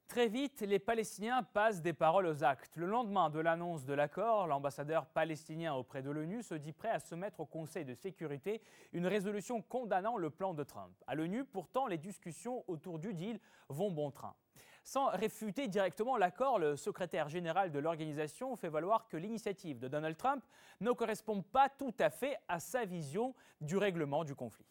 Très 0.08 0.28
vite, 0.28 0.62
les 0.62 0.80
Palestiniens 0.80 1.42
passent 1.42 1.82
des 1.82 1.94
paroles 1.94 2.28
aux 2.28 2.44
actes. 2.44 2.76
Le 2.76 2.86
lendemain 2.86 3.30
de 3.32 3.40
l'annonce 3.40 3.84
de 3.84 3.94
l'accord, 3.94 4.46
l'ambassadeur 4.46 5.08
palestinien 5.08 5.74
auprès 5.74 6.04
de 6.04 6.12
l'ONU 6.12 6.44
se 6.44 6.54
dit 6.54 6.72
prêt 6.72 6.90
à 6.90 7.00
soumettre 7.00 7.40
au 7.40 7.46
Conseil 7.46 7.84
de 7.84 7.96
sécurité 7.96 8.62
une 8.92 9.08
résolution 9.08 9.62
condamnant 9.62 10.18
le 10.18 10.30
plan 10.30 10.54
de 10.54 10.64
Trump. 10.64 10.94
À 11.08 11.16
l'ONU, 11.16 11.46
pourtant, 11.46 11.88
les 11.88 11.98
discussions 11.98 12.64
autour 12.68 13.00
du 13.00 13.14
deal 13.16 13.40
vont 13.70 13.90
bon 13.90 14.12
train. 14.12 14.36
Sans 14.84 15.08
réfuter 15.08 15.68
directement 15.68 16.18
l'accord, 16.18 16.60
le 16.60 16.76
secrétaire 16.76 17.30
général 17.30 17.72
de 17.72 17.80
l'organisation 17.80 18.56
fait 18.56 18.70
valoir 18.70 19.08
que 19.08 19.18
l'initiative 19.18 19.80
de 19.80 19.88
Donald 19.88 20.18
Trump 20.18 20.44
ne 20.82 20.92
correspond 20.92 21.42
pas 21.42 21.70
tout 21.70 21.94
à 22.00 22.10
fait 22.10 22.38
à 22.48 22.60
sa 22.60 22.86
vision 22.86 23.34
du 23.62 23.78
règlement 23.78 24.26
du 24.26 24.36
conflit. 24.36 24.66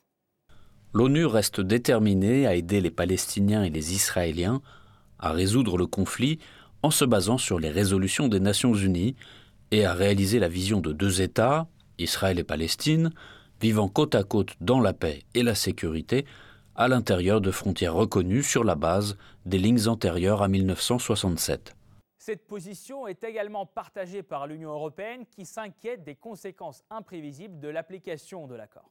L'ONU 0.94 1.24
reste 1.24 1.62
déterminée 1.62 2.46
à 2.46 2.54
aider 2.54 2.82
les 2.82 2.90
Palestiniens 2.90 3.64
et 3.64 3.70
les 3.70 3.94
Israéliens 3.94 4.60
à 5.23 5.33
résoudre 5.33 5.79
le 5.79 5.87
conflit 5.87 6.38
en 6.83 6.91
se 6.91 7.05
basant 7.05 7.38
sur 7.38 7.59
les 7.59 7.71
résolutions 7.71 8.29
des 8.29 8.41
Nations 8.41 8.75
Unies 8.75 9.17
et 9.71 9.87
à 9.87 9.95
réaliser 9.95 10.38
la 10.38 10.49
vision 10.49 10.81
de 10.81 10.93
deux 10.93 11.23
États, 11.23 11.67
Israël 11.99 12.38
et 12.38 12.45
Palestine, 12.45 13.11
vivant 13.61 13.88
côte 13.88 14.14
à 14.14 14.25
côte 14.25 14.55
dans 14.61 14.81
la 14.81 14.93
paix 14.93 15.23
et 15.35 15.43
la 15.43 15.55
sécurité, 15.55 16.26
à 16.75 16.88
l'intérieur 16.88 17.41
de 17.41 17.50
frontières 17.50 17.95
reconnues 17.95 18.43
sur 18.43 18.64
la 18.64 18.75
base 18.75 19.17
des 19.47 19.59
lignes 19.59 19.88
antérieures 19.88 20.43
à 20.43 20.49
1967. 20.49 21.75
Cette 22.19 22.47
position 22.47 23.07
est 23.07 23.25
également 23.25 23.67
partagée 23.67 24.23
par 24.23 24.47
l'Union 24.47 24.71
européenne 24.71 25.25
qui 25.26 25.45
s'inquiète 25.45 26.05
des 26.05 26.14
conséquences 26.14 26.85
imprévisibles 26.91 27.59
de 27.61 27.69
l'application 27.69 28.47
de 28.47 28.55
l'accord. 28.55 28.91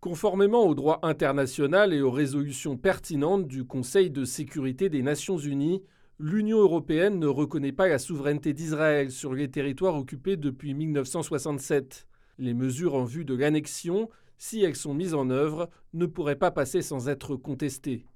Conformément 0.00 0.64
au 0.64 0.76
droit 0.76 1.00
international 1.02 1.92
et 1.92 2.00
aux 2.00 2.12
résolutions 2.12 2.76
pertinentes 2.76 3.48
du 3.48 3.64
Conseil 3.64 4.10
de 4.10 4.24
sécurité 4.24 4.88
des 4.88 5.02
Nations 5.02 5.38
Unies, 5.38 5.82
l'Union 6.20 6.58
européenne 6.58 7.18
ne 7.18 7.26
reconnaît 7.26 7.72
pas 7.72 7.88
la 7.88 7.98
souveraineté 7.98 8.52
d'Israël 8.52 9.10
sur 9.10 9.34
les 9.34 9.50
territoires 9.50 9.96
occupés 9.96 10.36
depuis 10.36 10.72
1967. 10.72 12.06
Les 12.38 12.54
mesures 12.54 12.94
en 12.94 13.02
vue 13.02 13.24
de 13.24 13.34
l'annexion, 13.34 14.08
si 14.36 14.62
elles 14.62 14.76
sont 14.76 14.94
mises 14.94 15.14
en 15.14 15.30
œuvre, 15.30 15.68
ne 15.94 16.06
pourraient 16.06 16.36
pas 16.36 16.52
passer 16.52 16.80
sans 16.80 17.08
être 17.08 17.34
contestées. 17.34 18.06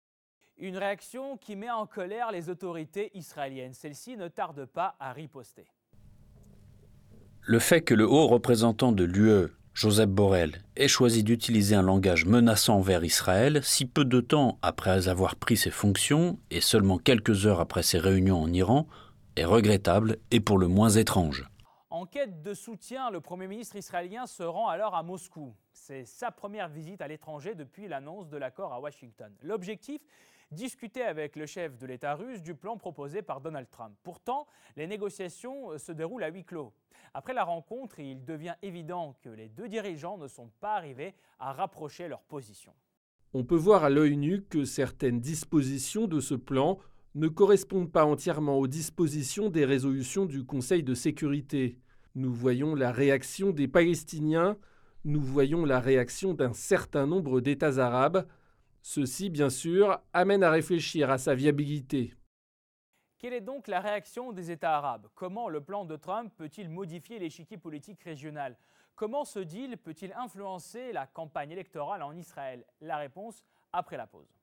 Une 0.58 0.76
réaction 0.76 1.36
qui 1.36 1.56
met 1.56 1.70
en 1.70 1.86
colère 1.86 2.30
les 2.30 2.48
autorités 2.48 3.10
israéliennes. 3.14 3.74
Celles-ci 3.74 4.16
ne 4.16 4.28
tardent 4.28 4.66
pas 4.66 4.94
à 5.00 5.12
riposter. 5.12 5.66
Le 7.40 7.58
fait 7.58 7.82
que 7.82 7.94
le 7.94 8.08
haut 8.08 8.28
représentant 8.28 8.92
de 8.92 9.02
l'UE 9.02 9.48
Joseph 9.74 10.10
Borrell 10.10 10.62
ait 10.76 10.86
choisi 10.86 11.24
d'utiliser 11.24 11.74
un 11.74 11.82
langage 11.82 12.26
menaçant 12.26 12.80
vers 12.80 13.04
Israël 13.04 13.60
si 13.64 13.86
peu 13.86 14.04
de 14.04 14.20
temps 14.20 14.58
après 14.60 15.08
avoir 15.08 15.34
pris 15.34 15.56
ses 15.56 15.70
fonctions 15.70 16.38
et 16.50 16.60
seulement 16.60 16.98
quelques 16.98 17.46
heures 17.46 17.58
après 17.58 17.82
ses 17.82 17.98
réunions 17.98 18.42
en 18.42 18.52
Iran 18.52 18.86
est 19.36 19.46
regrettable 19.46 20.18
et 20.30 20.40
pour 20.40 20.58
le 20.58 20.68
moins 20.68 20.90
étrange. 20.90 21.48
En 21.88 22.04
quête 22.04 22.42
de 22.42 22.52
soutien, 22.52 23.10
le 23.10 23.20
Premier 23.20 23.46
ministre 23.46 23.76
israélien 23.76 24.26
se 24.26 24.42
rend 24.42 24.68
alors 24.68 24.94
à 24.94 25.02
Moscou. 25.02 25.54
C'est 25.72 26.04
sa 26.04 26.30
première 26.30 26.68
visite 26.68 27.00
à 27.00 27.08
l'étranger 27.08 27.54
depuis 27.54 27.88
l'annonce 27.88 28.28
de 28.28 28.36
l'accord 28.36 28.74
à 28.74 28.80
Washington. 28.80 29.32
L'objectif 29.42 30.02
discuter 30.52 31.02
avec 31.02 31.37
le 31.37 31.47
chef 31.47 31.76
de 31.78 31.87
l'État 31.87 32.14
russe 32.14 32.42
du 32.42 32.54
plan 32.54 32.76
proposé 32.76 33.23
par 33.23 33.40
Donald 33.40 33.68
Trump. 33.71 33.94
Pourtant, 34.02 34.47
les 34.76 34.87
négociations 34.87 35.76
se 35.78 35.92
déroulent 35.92 36.25
à 36.25 36.28
huis 36.28 36.44
clos. 36.44 36.73
Après 37.14 37.35
la 37.35 37.44
rencontre, 37.44 37.99
il 37.99 38.25
devient 38.25 38.54
évident 38.62 39.16
que 39.23 39.28
les 39.28 39.49
deux 39.49 39.68
dirigeants 39.68 40.18
ne 40.18 40.28
sont 40.28 40.50
pas 40.61 40.76
arrivés 40.76 41.14
à 41.38 41.52
rapprocher 41.52 42.09
leurs 42.09 42.23
positions. 42.23 42.75
On 43.35 43.44
peut 43.44 43.56
voir 43.56 43.85
à 43.85 43.90
l'œil 43.90 44.16
nu 44.16 44.42
que 44.42 44.64
certaines 44.64 45.21
dispositions 45.21 46.06
de 46.06 46.21
ce 46.21 46.35
plan 46.35 46.78
ne 47.14 47.28
correspondent 47.28 47.90
pas 47.90 48.04
entièrement 48.04 48.59
aux 48.59 48.66
dispositions 48.66 49.50
des 49.50 49.64
résolutions 49.64 50.26
du 50.26 50.44
Conseil 50.44 50.82
de 50.82 50.94
sécurité. 50.94 51.78
Nous 52.14 52.32
voyons 52.32 52.75
la 52.75 52.92
réaction 52.92 53.50
des 53.50 53.68
Palestiniens, 53.68 54.56
nous 55.04 55.21
voyons 55.21 55.64
la 55.64 55.80
réaction 55.80 56.35
d'un 56.35 56.52
certain 56.52 57.06
nombre 57.06 57.40
d'États 57.40 57.78
arabes. 57.78 58.26
Ceci, 58.82 59.30
bien 59.30 59.48
sûr, 59.48 60.00
amène 60.12 60.42
à 60.42 60.50
réfléchir 60.50 61.10
à 61.10 61.16
sa 61.16 61.34
viabilité. 61.34 62.14
Quelle 63.18 63.32
est 63.32 63.40
donc 63.40 63.68
la 63.68 63.78
réaction 63.78 64.32
des 64.32 64.50
États 64.50 64.76
arabes? 64.76 65.06
Comment 65.14 65.48
le 65.48 65.60
plan 65.60 65.84
de 65.84 65.94
Trump 65.94 66.32
peut-il 66.36 66.68
modifier 66.68 67.20
l'échiquier 67.20 67.56
politique 67.56 68.02
régional? 68.02 68.56
Comment 68.96 69.24
ce 69.24 69.38
deal 69.38 69.78
peut-il 69.78 70.12
influencer 70.14 70.92
la 70.92 71.06
campagne 71.06 71.52
électorale 71.52 72.02
en 72.02 72.16
Israël? 72.16 72.64
La 72.80 72.96
réponse 72.96 73.44
après 73.72 73.96
la 73.96 74.08
pause. 74.08 74.41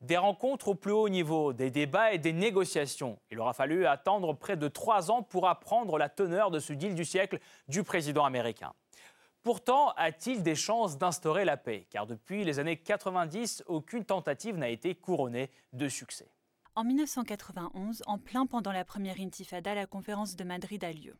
Des 0.00 0.16
rencontres 0.16 0.68
au 0.68 0.74
plus 0.74 0.92
haut 0.92 1.08
niveau, 1.08 1.52
des 1.52 1.70
débats 1.70 2.12
et 2.12 2.18
des 2.18 2.32
négociations. 2.32 3.18
Il 3.30 3.40
aura 3.40 3.52
fallu 3.54 3.86
attendre 3.86 4.34
près 4.34 4.56
de 4.56 4.68
trois 4.68 5.10
ans 5.10 5.22
pour 5.22 5.48
apprendre 5.48 5.96
la 5.98 6.08
teneur 6.08 6.50
de 6.50 6.58
ce 6.58 6.72
deal 6.72 6.94
du 6.94 7.04
siècle 7.04 7.38
du 7.68 7.82
président 7.82 8.24
américain. 8.24 8.74
Pourtant, 9.42 9.90
a-t-il 9.96 10.42
des 10.42 10.54
chances 10.54 10.96
d'instaurer 10.96 11.44
la 11.44 11.56
paix? 11.56 11.86
Car 11.90 12.06
depuis 12.06 12.44
les 12.44 12.58
années 12.58 12.78
90, 12.78 13.64
aucune 13.66 14.04
tentative 14.04 14.56
n'a 14.56 14.70
été 14.70 14.94
couronnée 14.94 15.50
de 15.74 15.88
succès. 15.88 16.28
En 16.76 16.82
1991, 16.82 18.02
en 18.06 18.18
plein 18.18 18.46
pendant 18.46 18.72
la 18.72 18.84
première 18.84 19.20
intifada, 19.20 19.76
la 19.76 19.86
conférence 19.86 20.34
de 20.34 20.42
Madrid 20.42 20.82
a 20.82 20.92
lieu. 20.92 21.14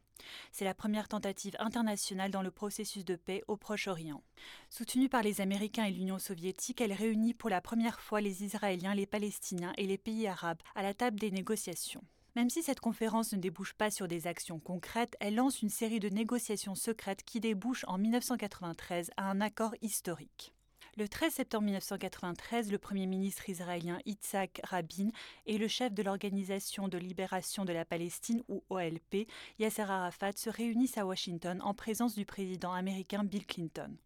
C'est 0.51 0.65
la 0.65 0.75
première 0.75 1.07
tentative 1.07 1.55
internationale 1.61 2.33
dans 2.33 2.43
le 2.43 2.51
processus 2.51 3.05
de 3.05 3.15
paix 3.15 3.45
au 3.47 3.57
Proche-Orient. 3.57 4.25
Soutenue 4.69 5.09
par 5.09 5.23
les 5.23 5.41
Américains 5.41 5.85
et 5.85 5.93
l'Union 5.93 6.19
soviétique, 6.19 6.81
elle 6.81 6.93
réunit 6.93 7.35
pour 7.35 7.51
la 7.51 7.61
première 7.61 8.01
fois 8.01 8.21
les 8.21 8.43
Israéliens, 8.43 8.95
les 8.95 9.07
Palestiniens 9.07 9.73
et 9.79 9.87
les 9.87 9.99
pays 9.99 10.27
arabes 10.27 10.63
à 10.75 10.83
la 10.83 10.93
table 10.93 11.21
des 11.21 11.31
négociations. 11.31 12.03
Même 12.35 12.51
si 12.51 12.65
cette 12.65 12.81
conférence 12.81 13.33
ne 13.33 13.39
débouche 13.39 13.75
pas 13.75 13.93
sur 13.93 14.09
des 14.09 14.27
actions 14.27 14.59
concrètes, 14.59 15.17
elle 15.21 15.37
lance 15.37 15.63
une 15.63 15.69
série 15.69 16.01
de 16.01 16.09
négociations 16.09 16.75
secrètes 16.75 17.23
qui 17.23 17.39
débouchent 17.39 17.85
en 17.87 17.97
1993 17.97 19.13
à 19.17 19.31
un 19.31 19.41
accord 19.41 19.77
historique. 19.83 20.54
Le 20.97 21.09
13 21.09 21.35
septembre 21.35 21.65
1993, 21.65 22.71
le 22.71 22.79
Premier 22.79 23.07
ministre 23.07 23.51
israélien 23.51 23.99
Yitzhak 24.07 24.61
Rabin 24.63 25.11
et 25.45 25.59
le 25.59 25.67
chef 25.67 25.93
de 25.93 26.05
l'Organisation 26.05 26.87
de 26.87 26.99
libération 26.99 27.65
de 27.65 27.73
la 27.73 27.85
Palestine, 27.85 28.45
ou 28.47 28.63
OLP, 28.71 29.27
Yasser 29.59 29.83
Arafat, 29.83 30.37
se 30.37 30.51
réunissent 30.51 30.97
à 30.97 31.05
Washington 31.05 31.61
en 31.63 31.75
présence 31.75 32.15
du 32.15 32.25
président 32.25 32.73
américain 32.73 33.25
Bill 33.25 33.45
Clinton. 33.45 33.97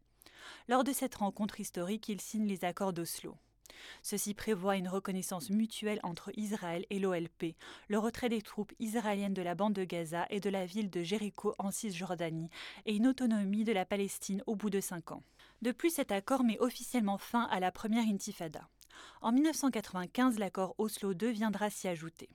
Lors 0.66 0.82
de 0.82 0.94
cette 0.94 1.16
rencontre 1.16 1.60
historique, 1.60 2.08
ils 2.08 2.22
signent 2.22 2.48
les 2.48 2.64
accords 2.64 2.94
d'Oslo. 2.94 3.36
Ceci 4.02 4.32
prévoit 4.32 4.76
une 4.76 4.88
reconnaissance 4.88 5.50
mutuelle 5.50 6.00
entre 6.02 6.30
Israël 6.38 6.86
et 6.88 6.98
l'OLP, 6.98 7.54
le 7.88 7.98
retrait 7.98 8.30
des 8.30 8.40
troupes 8.40 8.72
israéliennes 8.78 9.34
de 9.34 9.42
la 9.42 9.54
bande 9.54 9.74
de 9.74 9.84
Gaza 9.84 10.26
et 10.30 10.40
de 10.40 10.48
la 10.48 10.64
ville 10.64 10.88
de 10.88 11.02
Jéricho 11.02 11.54
en 11.58 11.70
Cisjordanie, 11.70 12.48
et 12.86 12.96
une 12.96 13.06
autonomie 13.06 13.64
de 13.64 13.72
la 13.72 13.84
Palestine 13.84 14.42
au 14.46 14.56
bout 14.56 14.70
de 14.70 14.80
cinq 14.80 15.12
ans. 15.12 15.22
De 15.60 15.72
plus, 15.72 15.90
cet 15.90 16.12
accord 16.12 16.44
met 16.44 16.58
officiellement 16.60 17.18
fin 17.18 17.42
à 17.50 17.58
la 17.58 17.72
première 17.72 18.06
intifada. 18.06 18.68
En 19.20 19.32
1995, 19.32 20.38
l'accord 20.38 20.74
Oslo 20.78 21.12
II 21.12 21.32
viendra 21.32 21.70
s'y 21.70 21.88
ajouter. 21.88 22.28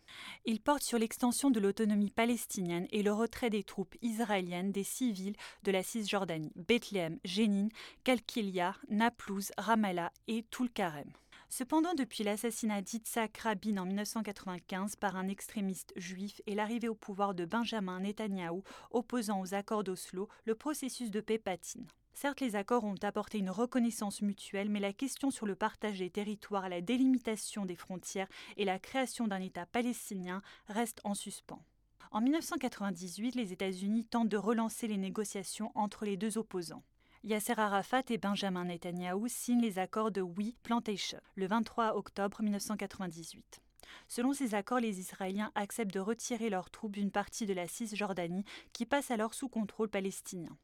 Il 0.46 0.62
porte 0.62 0.84
sur 0.84 1.00
l'extension 1.00 1.50
de 1.50 1.60
l'autonomie 1.60 2.12
palestinienne 2.12 2.88
et 2.92 3.04
le 3.04 3.14
retrait 3.14 3.50
des 3.50 3.64
troupes 3.64 3.96
israéliennes 4.02 4.72
des 4.72 4.84
civils 4.84 5.36
de 5.64 5.72
la 5.72 5.84
Cisjordanie, 5.84 6.52
Bethléem, 6.56 7.20
Jénine, 7.24 7.70
Kalkilia, 8.04 8.76
Naplouse, 8.90 9.52
Ramallah 9.58 10.12
et 10.28 10.46
Tulkarem. 10.50 11.12
Cependant, 11.50 11.94
depuis 11.94 12.24
l'assassinat 12.24 12.82
d'Itzhak 12.82 13.38
Rabin 13.38 13.78
en 13.78 13.86
1995 13.86 14.96
par 14.96 15.16
un 15.16 15.28
extrémiste 15.28 15.94
juif 15.96 16.42
et 16.48 16.56
l'arrivée 16.56 16.90
au 16.90 16.96
pouvoir 16.96 17.36
de 17.36 17.46
Benjamin 17.46 18.00
Netanyahou 18.00 18.64
opposant 18.90 19.40
aux 19.40 19.54
accords 19.54 19.84
d'Oslo, 19.84 20.30
le 20.46 20.56
processus 20.56 21.12
de 21.12 21.22
paix 21.22 21.38
patine. 21.38 21.88
Certes, 22.14 22.42
les 22.42 22.56
accords 22.56 22.84
ont 22.84 22.96
apporté 23.02 23.40
une 23.40 23.50
reconnaissance 23.50 24.22
mutuelle, 24.22 24.70
mais 24.70 24.80
la 24.80 24.94
question 24.94 25.32
sur 25.32 25.46
le 25.46 25.56
partage 25.56 26.00
des 26.00 26.10
territoires, 26.10 26.70
la 26.70 26.82
délimitation 26.82 27.66
des 27.66 27.76
frontières 27.76 28.28
et 28.56 28.66
la 28.66 28.80
création 28.80 29.28
d'un 29.28 29.42
État 29.42 29.66
palestinien 29.66 30.42
reste 30.68 31.02
en 31.04 31.16
suspens. 31.16 31.64
En 32.12 32.22
1998, 32.22 33.34
les 33.36 33.52
États-Unis 33.52 34.06
tentent 34.06 34.30
de 34.30 34.38
relancer 34.38 34.88
les 34.88 34.98
négociations 34.98 35.72
entre 35.74 36.06
les 36.06 36.16
deux 36.16 36.38
opposants. 36.38 36.84
Yasser 37.24 37.58
Arafat 37.58 38.04
et 38.10 38.18
Benjamin 38.18 38.66
Netanyahu 38.66 39.28
signent 39.28 39.62
les 39.62 39.80
accords 39.80 40.12
de 40.12 40.22
We 40.22 40.54
Plantation 40.62 41.22
le 41.36 41.48
23 41.48 41.96
octobre 41.96 42.44
1998. 42.44 43.62
Selon 44.08 44.34
ces 44.34 44.56
accords, 44.56 44.80
les 44.80 45.00
Israéliens 45.00 45.52
acceptent 45.56 45.94
de 45.94 46.00
retirer 46.00 46.50
leurs 46.50 46.70
troupes 46.70 46.94
d'une 46.94 47.12
partie 47.12 47.46
de 47.46 47.54
la 47.54 47.68
Cisjordanie 47.68 48.46
qui 48.74 48.86
passe 48.86 49.12
alors 49.12 49.34
sous 49.34 49.50
contrôle 49.50 49.90
palestinien. 49.90 50.58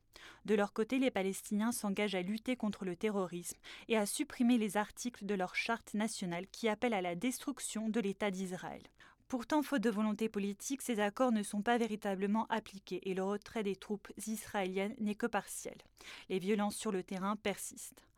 De 0.45 0.55
leur 0.55 0.73
côté, 0.73 0.99
les 0.99 1.11
Palestiniens 1.11 1.71
s'engagent 1.71 2.15
à 2.15 2.21
lutter 2.21 2.55
contre 2.55 2.85
le 2.85 2.95
terrorisme 2.95 3.57
et 3.87 3.97
à 3.97 4.05
supprimer 4.05 4.57
les 4.57 4.77
articles 4.77 5.25
de 5.25 5.35
leur 5.35 5.55
charte 5.55 5.93
nationale 5.93 6.47
qui 6.51 6.67
appellent 6.67 6.93
à 6.93 7.01
la 7.01 7.15
destruction 7.15 7.89
de 7.89 7.99
l'État 7.99 8.31
d'Israël. 8.31 8.83
Pourtant, 9.27 9.61
faute 9.61 9.83
de 9.83 9.91
volonté 9.91 10.27
politique, 10.27 10.81
ces 10.81 10.99
accords 10.99 11.31
ne 11.31 11.43
sont 11.43 11.61
pas 11.61 11.77
véritablement 11.77 12.47
appliqués 12.49 13.07
et 13.07 13.13
le 13.13 13.23
retrait 13.23 13.61
des 13.61 13.75
troupes 13.75 14.11
israéliennes 14.25 14.95
n'est 14.99 15.13
que 15.13 15.27
partiel. 15.27 15.77
Les 16.29 16.39
violences 16.39 16.75
sur 16.75 16.91
le 16.91 17.03
terrain 17.03 17.35
persistent. 17.35 18.08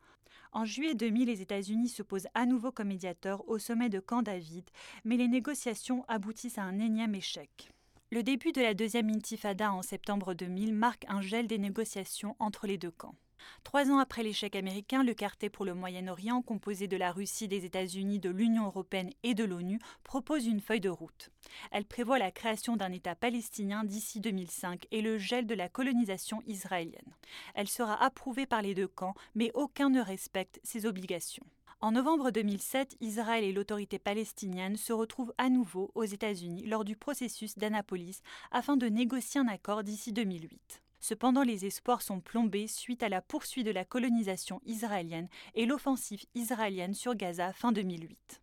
En 0.54 0.66
juillet 0.66 0.94
2000, 0.94 1.28
les 1.28 1.40
États-Unis 1.40 1.88
se 1.88 2.02
posent 2.02 2.28
à 2.34 2.44
nouveau 2.44 2.72
comme 2.72 2.88
médiateurs 2.88 3.48
au 3.48 3.58
sommet 3.58 3.88
de 3.88 4.00
Camp 4.00 4.20
David, 4.20 4.68
mais 5.02 5.16
les 5.16 5.26
négociations 5.26 6.04
aboutissent 6.08 6.58
à 6.58 6.62
un 6.62 6.78
énième 6.78 7.14
échec. 7.14 7.70
Le 8.10 8.22
début 8.22 8.52
de 8.52 8.60
la 8.60 8.74
deuxième 8.74 9.08
intifada 9.08 9.72
en 9.72 9.80
septembre 9.80 10.34
2000 10.34 10.74
marque 10.74 11.06
un 11.08 11.22
gel 11.22 11.46
des 11.46 11.56
négociations 11.56 12.36
entre 12.38 12.66
les 12.66 12.76
deux 12.76 12.90
camps. 12.90 13.14
Trois 13.64 13.90
ans 13.90 13.98
après 13.98 14.22
l'échec 14.22 14.56
américain, 14.56 15.02
le 15.02 15.14
quartet 15.14 15.50
pour 15.50 15.64
le 15.64 15.74
Moyen-Orient, 15.74 16.42
composé 16.42 16.88
de 16.88 16.96
la 16.96 17.12
Russie, 17.12 17.48
des 17.48 17.64
États-Unis, 17.64 18.18
de 18.18 18.30
l'Union 18.30 18.66
européenne 18.66 19.10
et 19.22 19.34
de 19.34 19.44
l'ONU, 19.44 19.78
propose 20.04 20.46
une 20.46 20.60
feuille 20.60 20.80
de 20.80 20.88
route. 20.88 21.30
Elle 21.70 21.84
prévoit 21.84 22.18
la 22.18 22.30
création 22.30 22.76
d'un 22.76 22.92
État 22.92 23.14
palestinien 23.14 23.84
d'ici 23.84 24.20
2005 24.20 24.86
et 24.90 25.02
le 25.02 25.18
gel 25.18 25.46
de 25.46 25.54
la 25.54 25.68
colonisation 25.68 26.42
israélienne. 26.46 27.16
Elle 27.54 27.68
sera 27.68 28.02
approuvée 28.02 28.46
par 28.46 28.62
les 28.62 28.74
deux 28.74 28.88
camps, 28.88 29.14
mais 29.34 29.50
aucun 29.54 29.90
ne 29.90 30.00
respecte 30.00 30.60
ses 30.62 30.86
obligations. 30.86 31.46
En 31.82 31.90
novembre 31.90 32.30
2007, 32.30 32.96
Israël 33.00 33.42
et 33.42 33.52
l'autorité 33.52 33.98
palestinienne 33.98 34.76
se 34.76 34.92
retrouvent 34.92 35.34
à 35.36 35.48
nouveau 35.48 35.90
aux 35.96 36.04
États-Unis 36.04 36.64
lors 36.64 36.84
du 36.84 36.94
processus 36.94 37.58
d'Annapolis 37.58 38.22
afin 38.52 38.76
de 38.76 38.86
négocier 38.86 39.40
un 39.40 39.48
accord 39.48 39.82
d'ici 39.82 40.12
2008. 40.12 40.81
Cependant, 41.02 41.42
les 41.42 41.66
espoirs 41.66 42.00
sont 42.00 42.20
plombés 42.20 42.68
suite 42.68 43.02
à 43.02 43.08
la 43.08 43.20
poursuite 43.20 43.66
de 43.66 43.72
la 43.72 43.84
colonisation 43.84 44.62
israélienne 44.64 45.28
et 45.56 45.66
l'offensive 45.66 46.24
israélienne 46.36 46.94
sur 46.94 47.16
Gaza 47.16 47.52
fin 47.52 47.72
2008. 47.72 48.40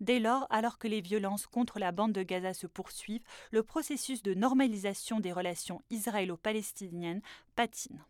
Dès 0.00 0.18
lors, 0.18 0.46
alors 0.48 0.78
que 0.78 0.88
les 0.88 1.02
violences 1.02 1.46
contre 1.46 1.78
la 1.78 1.92
bande 1.92 2.12
de 2.12 2.22
Gaza 2.22 2.54
se 2.54 2.66
poursuivent, 2.66 3.22
le 3.50 3.62
processus 3.62 4.22
de 4.22 4.32
normalisation 4.32 5.20
des 5.20 5.30
relations 5.30 5.82
israélo-palestiniennes 5.90 7.20
patine. 7.54 8.02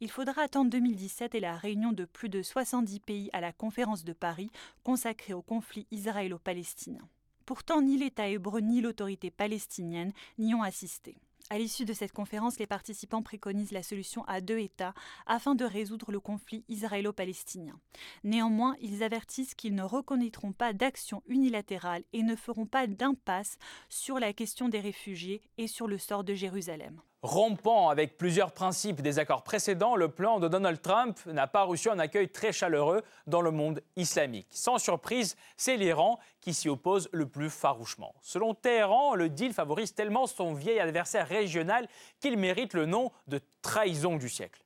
Il 0.00 0.10
faudra 0.10 0.42
attendre 0.42 0.72
2017 0.72 1.36
et 1.36 1.40
la 1.40 1.56
réunion 1.56 1.92
de 1.92 2.04
plus 2.04 2.28
de 2.28 2.42
70 2.42 2.98
pays 2.98 3.30
à 3.32 3.40
la 3.40 3.52
conférence 3.52 4.02
de 4.02 4.12
Paris 4.12 4.50
consacrée 4.82 5.32
au 5.32 5.42
conflit 5.42 5.86
israélo-palestinien. 5.92 7.08
Pourtant, 7.46 7.82
ni 7.82 7.96
l'État 7.96 8.26
hébreu 8.26 8.58
ni 8.58 8.80
l'autorité 8.80 9.30
palestinienne 9.30 10.12
n'y 10.38 10.54
ont 10.54 10.62
assisté. 10.62 11.14
À 11.52 11.58
l'issue 11.58 11.84
de 11.84 11.92
cette 11.92 12.12
conférence, 12.12 12.58
les 12.58 12.66
participants 12.66 13.22
préconisent 13.22 13.72
la 13.72 13.82
solution 13.82 14.24
à 14.24 14.40
deux 14.40 14.56
États 14.56 14.94
afin 15.26 15.54
de 15.54 15.66
résoudre 15.66 16.10
le 16.10 16.18
conflit 16.18 16.64
israélo-palestinien. 16.70 17.78
Néanmoins, 18.24 18.74
ils 18.80 19.02
avertissent 19.02 19.54
qu'ils 19.54 19.74
ne 19.74 19.82
reconnaîtront 19.82 20.54
pas 20.54 20.72
d'action 20.72 21.22
unilatérale 21.26 22.04
et 22.14 22.22
ne 22.22 22.36
feront 22.36 22.64
pas 22.64 22.86
d'impasse 22.86 23.58
sur 23.90 24.18
la 24.18 24.32
question 24.32 24.70
des 24.70 24.80
réfugiés 24.80 25.42
et 25.58 25.66
sur 25.66 25.88
le 25.88 25.98
sort 25.98 26.24
de 26.24 26.32
Jérusalem. 26.32 27.02
Rompant 27.22 27.88
avec 27.88 28.18
plusieurs 28.18 28.50
principes 28.50 29.00
des 29.00 29.20
accords 29.20 29.44
précédents, 29.44 29.94
le 29.94 30.08
plan 30.08 30.40
de 30.40 30.48
Donald 30.48 30.82
Trump 30.82 31.20
n'a 31.26 31.46
pas 31.46 31.62
reçu 31.62 31.88
un 31.88 32.00
accueil 32.00 32.28
très 32.28 32.52
chaleureux 32.52 33.02
dans 33.28 33.40
le 33.40 33.52
monde 33.52 33.80
islamique. 33.94 34.48
Sans 34.50 34.78
surprise, 34.78 35.36
c'est 35.56 35.76
l'Iran 35.76 36.18
qui 36.40 36.52
s'y 36.52 36.68
oppose 36.68 37.08
le 37.12 37.26
plus 37.26 37.48
farouchement. 37.48 38.12
Selon 38.22 38.54
Téhéran, 38.54 39.14
le 39.14 39.28
deal 39.28 39.52
favorise 39.52 39.94
tellement 39.94 40.26
son 40.26 40.52
vieil 40.52 40.80
adversaire 40.80 41.28
régional 41.28 41.86
qu'il 42.18 42.36
mérite 42.36 42.74
le 42.74 42.86
nom 42.86 43.12
de 43.28 43.38
trahison 43.62 44.16
du 44.16 44.28
siècle. 44.28 44.64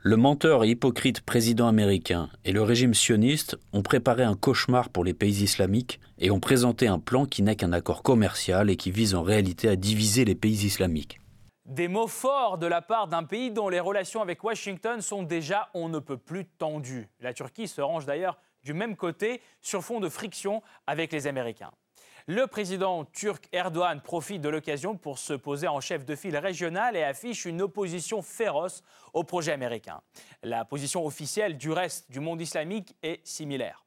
Le 0.00 0.18
menteur 0.18 0.64
et 0.64 0.68
hypocrite 0.68 1.22
président 1.22 1.68
américain 1.68 2.28
et 2.44 2.52
le 2.52 2.62
régime 2.62 2.92
sioniste 2.92 3.56
ont 3.72 3.82
préparé 3.82 4.24
un 4.24 4.36
cauchemar 4.36 4.90
pour 4.90 5.04
les 5.04 5.14
pays 5.14 5.42
islamiques 5.42 6.00
et 6.18 6.30
ont 6.30 6.38
présenté 6.38 6.86
un 6.86 6.98
plan 6.98 7.24
qui 7.24 7.42
n'est 7.42 7.56
qu'un 7.56 7.72
accord 7.72 8.02
commercial 8.02 8.68
et 8.68 8.76
qui 8.76 8.90
vise 8.90 9.14
en 9.14 9.22
réalité 9.22 9.70
à 9.70 9.76
diviser 9.76 10.26
les 10.26 10.34
pays 10.34 10.66
islamiques. 10.66 11.18
Des 11.68 11.86
mots 11.86 12.06
forts 12.06 12.56
de 12.56 12.66
la 12.66 12.80
part 12.80 13.08
d'un 13.08 13.24
pays 13.24 13.50
dont 13.50 13.68
les 13.68 13.78
relations 13.78 14.22
avec 14.22 14.42
Washington 14.42 15.02
sont 15.02 15.22
déjà 15.22 15.68
on 15.74 15.90
ne 15.90 15.98
peut 15.98 16.16
plus 16.16 16.46
tendues. 16.46 17.10
La 17.20 17.34
Turquie 17.34 17.68
se 17.68 17.82
range 17.82 18.06
d'ailleurs 18.06 18.38
du 18.62 18.72
même 18.72 18.96
côté 18.96 19.42
sur 19.60 19.84
fond 19.84 20.00
de 20.00 20.08
friction 20.08 20.62
avec 20.86 21.12
les 21.12 21.26
Américains. 21.26 21.70
Le 22.26 22.46
président 22.46 23.04
turc 23.04 23.50
Erdogan 23.52 24.00
profite 24.00 24.40
de 24.40 24.48
l'occasion 24.48 24.96
pour 24.96 25.18
se 25.18 25.34
poser 25.34 25.68
en 25.68 25.82
chef 25.82 26.06
de 26.06 26.16
file 26.16 26.38
régional 26.38 26.96
et 26.96 27.02
affiche 27.02 27.44
une 27.44 27.60
opposition 27.60 28.22
féroce 28.22 28.82
au 29.12 29.22
projet 29.22 29.52
américain. 29.52 30.00
La 30.42 30.64
position 30.64 31.04
officielle 31.04 31.58
du 31.58 31.70
reste 31.70 32.10
du 32.10 32.20
monde 32.20 32.40
islamique 32.40 32.96
est 33.02 33.20
similaire. 33.26 33.84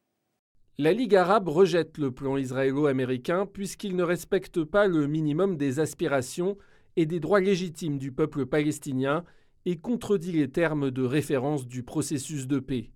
La 0.78 0.92
Ligue 0.92 1.16
arabe 1.16 1.48
rejette 1.48 1.98
le 1.98 2.12
plan 2.12 2.36
israélo-américain 2.36 3.44
puisqu'il 3.44 3.96
ne 3.96 4.04
respecte 4.04 4.62
pas 4.62 4.86
le 4.86 5.08
minimum 5.08 5.56
des 5.56 5.80
aspirations 5.80 6.56
et 6.96 7.06
des 7.06 7.20
droits 7.20 7.40
légitimes 7.40 7.98
du 7.98 8.12
peuple 8.12 8.46
palestinien 8.46 9.24
et 9.64 9.78
contredit 9.78 10.32
les 10.32 10.50
termes 10.50 10.90
de 10.90 11.02
référence 11.02 11.66
du 11.66 11.82
processus 11.82 12.46
de 12.46 12.58
paix. 12.58 12.90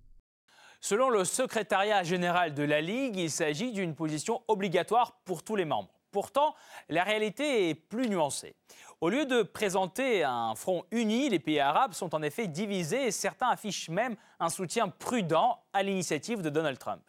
Selon 0.79 1.09
le 1.09 1.23
secrétariat 1.23 2.03
général 2.03 2.53
de 2.53 2.63
la 2.63 2.81
Ligue, 2.81 3.17
il 3.17 3.31
s'agit 3.31 3.71
d'une 3.71 3.95
position 3.95 4.41
obligatoire 4.47 5.19
pour 5.25 5.43
tous 5.43 5.55
les 5.55 5.65
membres. 5.65 5.89
Pourtant, 6.11 6.55
la 6.89 7.03
réalité 7.03 7.69
est 7.69 7.75
plus 7.75 8.09
nuancée. 8.09 8.55
Au 9.01 9.09
lieu 9.09 9.25
de 9.25 9.43
présenter 9.43 10.23
un 10.23 10.55
front 10.55 10.83
uni, 10.91 11.29
les 11.29 11.39
pays 11.39 11.59
arabes 11.59 11.93
sont 11.93 12.15
en 12.15 12.21
effet 12.21 12.47
divisés 12.47 13.07
et 13.07 13.11
certains 13.11 13.49
affichent 13.49 13.89
même 13.89 14.15
un 14.39 14.49
soutien 14.49 14.87
prudent 14.87 15.59
à 15.73 15.83
l'initiative 15.83 16.41
de 16.41 16.49
Donald 16.49 16.79
Trump. 16.79 17.01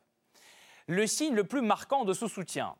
Le 0.87 1.07
signe 1.07 1.35
le 1.35 1.45
plus 1.45 1.63
marquant 1.63 2.05
de 2.05 2.13
ce 2.13 2.27
soutien, 2.27 2.75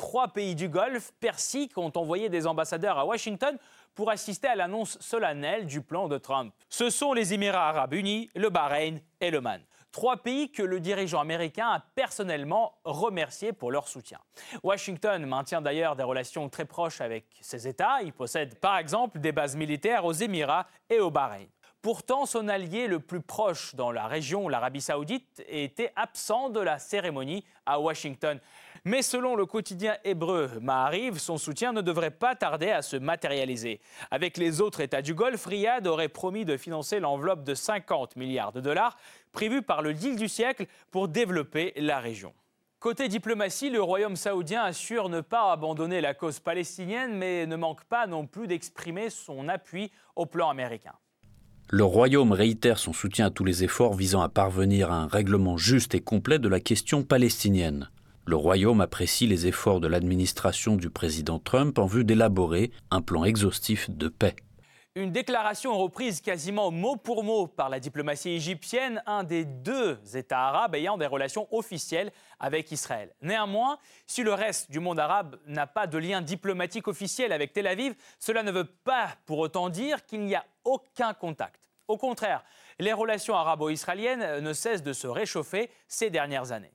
trois 0.00 0.28
pays 0.28 0.54
du 0.54 0.70
Golfe 0.70 1.12
persiques 1.20 1.76
ont 1.76 1.92
envoyé 1.94 2.30
des 2.30 2.46
ambassadeurs 2.46 2.98
à 2.98 3.04
Washington 3.04 3.58
pour 3.94 4.08
assister 4.08 4.48
à 4.48 4.54
l'annonce 4.54 4.96
solennelle 4.98 5.66
du 5.66 5.82
plan 5.82 6.08
de 6.08 6.16
Trump. 6.16 6.54
Ce 6.70 6.88
sont 6.88 7.12
les 7.12 7.34
Émirats 7.34 7.68
arabes 7.68 7.92
unis, 7.92 8.30
le 8.34 8.48
Bahreïn 8.48 8.98
et 9.20 9.30
l'Oman. 9.30 9.60
Trois 9.92 10.16
pays 10.16 10.50
que 10.50 10.62
le 10.62 10.80
dirigeant 10.80 11.20
américain 11.20 11.68
a 11.68 11.80
personnellement 11.94 12.78
remerciés 12.84 13.52
pour 13.52 13.70
leur 13.70 13.88
soutien. 13.88 14.18
Washington 14.62 15.26
maintient 15.26 15.60
d'ailleurs 15.60 15.96
des 15.96 16.02
relations 16.02 16.48
très 16.48 16.64
proches 16.64 17.02
avec 17.02 17.26
ces 17.42 17.68
États. 17.68 18.00
Il 18.02 18.14
possède 18.14 18.58
par 18.58 18.78
exemple 18.78 19.18
des 19.20 19.32
bases 19.32 19.54
militaires 19.54 20.06
aux 20.06 20.14
Émirats 20.14 20.66
et 20.88 21.00
au 21.00 21.10
Bahreïn. 21.10 21.48
Pourtant, 21.82 22.26
son 22.26 22.48
allié 22.48 22.88
le 22.88 23.00
plus 23.00 23.22
proche 23.22 23.74
dans 23.74 23.90
la 23.90 24.06
région, 24.06 24.48
l'Arabie 24.48 24.82
saoudite, 24.82 25.42
était 25.48 25.92
absent 25.96 26.50
de 26.50 26.60
la 26.60 26.78
cérémonie 26.78 27.42
à 27.64 27.80
Washington. 27.80 28.38
Mais 28.84 29.02
selon 29.02 29.36
le 29.36 29.46
quotidien 29.46 29.96
hébreu 30.04 30.50
Maariv, 30.60 31.18
son 31.18 31.36
soutien 31.36 31.72
ne 31.72 31.82
devrait 31.82 32.10
pas 32.10 32.34
tarder 32.34 32.70
à 32.70 32.82
se 32.82 32.96
matérialiser. 32.96 33.80
Avec 34.10 34.36
les 34.36 34.60
autres 34.60 34.80
États 34.80 35.02
du 35.02 35.14
Golfe, 35.14 35.46
Riyad 35.46 35.86
aurait 35.86 36.08
promis 36.08 36.44
de 36.44 36.56
financer 36.56 37.00
l'enveloppe 37.00 37.44
de 37.44 37.54
50 37.54 38.16
milliards 38.16 38.52
de 38.52 38.60
dollars 38.60 38.96
prévue 39.32 39.62
par 39.62 39.82
le 39.82 39.94
deal 39.94 40.16
du 40.16 40.28
siècle 40.28 40.66
pour 40.90 41.08
développer 41.08 41.72
la 41.76 42.00
région. 42.00 42.32
Côté 42.78 43.08
diplomatie, 43.08 43.68
le 43.68 43.82
royaume 43.82 44.16
saoudien 44.16 44.62
assure 44.62 45.10
ne 45.10 45.20
pas 45.20 45.52
abandonner 45.52 46.00
la 46.00 46.14
cause 46.14 46.40
palestinienne, 46.40 47.14
mais 47.14 47.46
ne 47.46 47.56
manque 47.56 47.84
pas 47.84 48.06
non 48.06 48.26
plus 48.26 48.46
d'exprimer 48.46 49.10
son 49.10 49.48
appui 49.48 49.92
au 50.16 50.24
plan 50.24 50.48
américain. 50.48 50.94
Le 51.68 51.84
royaume 51.84 52.32
réitère 52.32 52.78
son 52.78 52.94
soutien 52.94 53.26
à 53.26 53.30
tous 53.30 53.44
les 53.44 53.62
efforts 53.62 53.92
visant 53.92 54.22
à 54.22 54.30
parvenir 54.30 54.90
à 54.90 54.96
un 54.96 55.06
règlement 55.06 55.58
juste 55.58 55.94
et 55.94 56.00
complet 56.00 56.38
de 56.38 56.48
la 56.48 56.58
question 56.58 57.02
palestinienne. 57.02 57.90
Le 58.30 58.36
royaume 58.36 58.80
apprécie 58.80 59.26
les 59.26 59.48
efforts 59.48 59.80
de 59.80 59.88
l'administration 59.88 60.76
du 60.76 60.88
président 60.88 61.40
Trump 61.40 61.80
en 61.80 61.86
vue 61.86 62.04
d'élaborer 62.04 62.70
un 62.92 63.02
plan 63.02 63.24
exhaustif 63.24 63.90
de 63.90 64.06
paix. 64.06 64.36
Une 64.94 65.10
déclaration 65.10 65.76
reprise 65.76 66.20
quasiment 66.20 66.70
mot 66.70 66.94
pour 66.94 67.24
mot 67.24 67.48
par 67.48 67.68
la 67.68 67.80
diplomatie 67.80 68.30
égyptienne, 68.30 69.02
un 69.06 69.24
des 69.24 69.44
deux 69.44 69.98
États 70.14 70.46
arabes 70.46 70.76
ayant 70.76 70.96
des 70.96 71.06
relations 71.06 71.48
officielles 71.50 72.12
avec 72.38 72.70
Israël. 72.70 73.12
Néanmoins, 73.20 73.78
si 74.06 74.22
le 74.22 74.32
reste 74.32 74.70
du 74.70 74.78
monde 74.78 75.00
arabe 75.00 75.34
n'a 75.48 75.66
pas 75.66 75.88
de 75.88 75.98
lien 75.98 76.22
diplomatique 76.22 76.86
officiel 76.86 77.32
avec 77.32 77.52
Tel 77.52 77.66
Aviv, 77.66 77.96
cela 78.20 78.44
ne 78.44 78.52
veut 78.52 78.72
pas 78.84 79.08
pour 79.26 79.38
autant 79.38 79.70
dire 79.70 80.06
qu'il 80.06 80.20
n'y 80.20 80.36
a 80.36 80.44
aucun 80.62 81.14
contact. 81.14 81.68
Au 81.88 81.96
contraire, 81.96 82.44
les 82.78 82.92
relations 82.92 83.34
arabo-israéliennes 83.34 84.38
ne 84.38 84.52
cessent 84.52 84.84
de 84.84 84.92
se 84.92 85.08
réchauffer 85.08 85.68
ces 85.88 86.10
dernières 86.10 86.52
années. 86.52 86.70